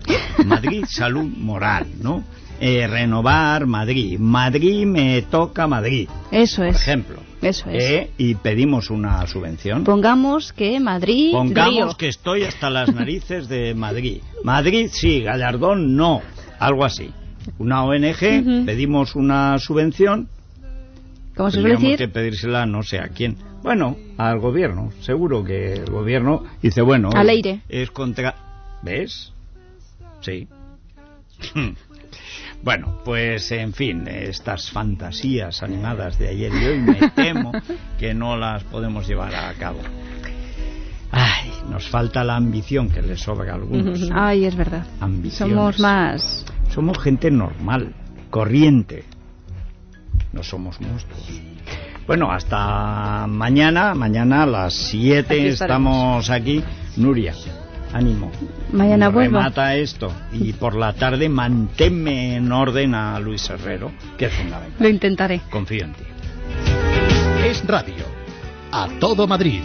Madrid 0.45 0.85
Salud 0.87 1.25
Moral, 1.25 1.87
¿no? 2.01 2.23
Eh, 2.59 2.87
renovar 2.87 3.67
Madrid. 3.67 4.17
Madrid 4.19 4.85
me 4.85 5.21
toca 5.23 5.67
Madrid. 5.67 6.09
Eso 6.31 6.63
es. 6.63 6.73
Por 6.73 6.81
ejemplo. 6.81 7.19
Eso 7.41 7.69
es. 7.69 7.83
Eh, 7.83 8.11
y 8.17 8.35
pedimos 8.35 8.89
una 8.89 9.25
subvención. 9.27 9.83
Pongamos 9.83 10.53
que 10.53 10.79
Madrid. 10.79 11.31
Pongamos 11.33 11.95
que 11.95 12.07
estoy 12.07 12.43
hasta 12.43 12.69
las 12.69 12.93
narices 12.93 13.47
de 13.47 13.75
Madrid. 13.75 14.21
Madrid 14.43 14.89
sí, 14.91 15.21
Gallardón 15.21 15.95
no. 15.95 16.21
Algo 16.59 16.83
así. 16.83 17.11
Una 17.59 17.83
ONG, 17.83 18.65
pedimos 18.65 19.15
una 19.15 19.57
subvención. 19.59 20.27
¿Cómo 21.35 21.51
se 21.51 21.61
suele 21.61 21.75
decir? 21.75 21.97
que 21.97 22.07
pedírsela 22.07 22.65
no 22.65 22.81
sé 22.81 22.99
a 22.99 23.09
quién. 23.09 23.37
Bueno, 23.61 23.95
al 24.17 24.39
gobierno. 24.39 24.91
Seguro 25.01 25.43
que 25.43 25.73
el 25.73 25.85
gobierno 25.85 26.43
dice, 26.61 26.81
bueno. 26.81 27.11
Al 27.13 27.29
aire. 27.29 27.61
Es 27.69 27.91
contra. 27.91 28.35
¿Ves? 28.81 29.31
Sí. 30.21 30.47
Bueno, 32.63 32.99
pues 33.05 33.51
en 33.51 33.73
fin, 33.73 34.07
estas 34.07 34.71
fantasías 34.71 35.63
animadas 35.63 36.17
de 36.19 36.29
ayer 36.29 36.51
y 36.53 36.65
hoy 36.65 36.79
me 36.79 37.09
temo 37.11 37.51
que 37.99 38.13
no 38.13 38.35
las 38.35 38.63
podemos 38.65 39.07
llevar 39.07 39.33
a 39.35 39.53
cabo. 39.53 39.79
Ay, 41.11 41.51
nos 41.69 41.87
falta 41.87 42.23
la 42.23 42.35
ambición 42.35 42.89
que 42.89 43.01
les 43.01 43.21
sobra 43.21 43.53
a 43.53 43.55
algunos. 43.55 44.09
Ay, 44.13 44.45
es 44.45 44.55
verdad. 44.55 44.85
Somos 45.29 45.79
más. 45.79 46.45
Somos 46.69 46.99
gente 46.99 47.31
normal, 47.31 47.93
corriente. 48.29 49.05
No 50.33 50.43
somos 50.43 50.81
monstruos. 50.81 51.41
Bueno, 52.05 52.31
hasta 52.31 53.27
mañana. 53.27 53.93
Mañana 53.93 54.43
a 54.43 54.45
las 54.45 54.73
7 54.73 55.49
estamos 55.49 56.29
aquí. 56.29 56.63
Nuria, 56.97 57.33
ánimo. 57.97 58.31
Mañana 58.71 59.09
vuelvo. 59.09 59.37
Remata 59.37 59.75
esto. 59.75 60.11
Y 60.31 60.53
por 60.53 60.75
la 60.75 60.93
tarde 60.93 61.29
manténme 61.29 62.35
en 62.35 62.51
orden 62.51 62.95
a 62.95 63.19
Luis 63.19 63.49
Herrero, 63.49 63.91
que 64.17 64.25
es 64.25 64.33
fundamental. 64.33 64.75
Lo 64.79 64.89
intentaré. 64.89 65.41
Confío 65.49 65.85
en 65.85 65.93
ti. 65.93 66.03
Es 67.43 67.65
Radio. 67.65 68.05
A 68.71 68.87
todo 68.99 69.27
Madrid. 69.27 69.61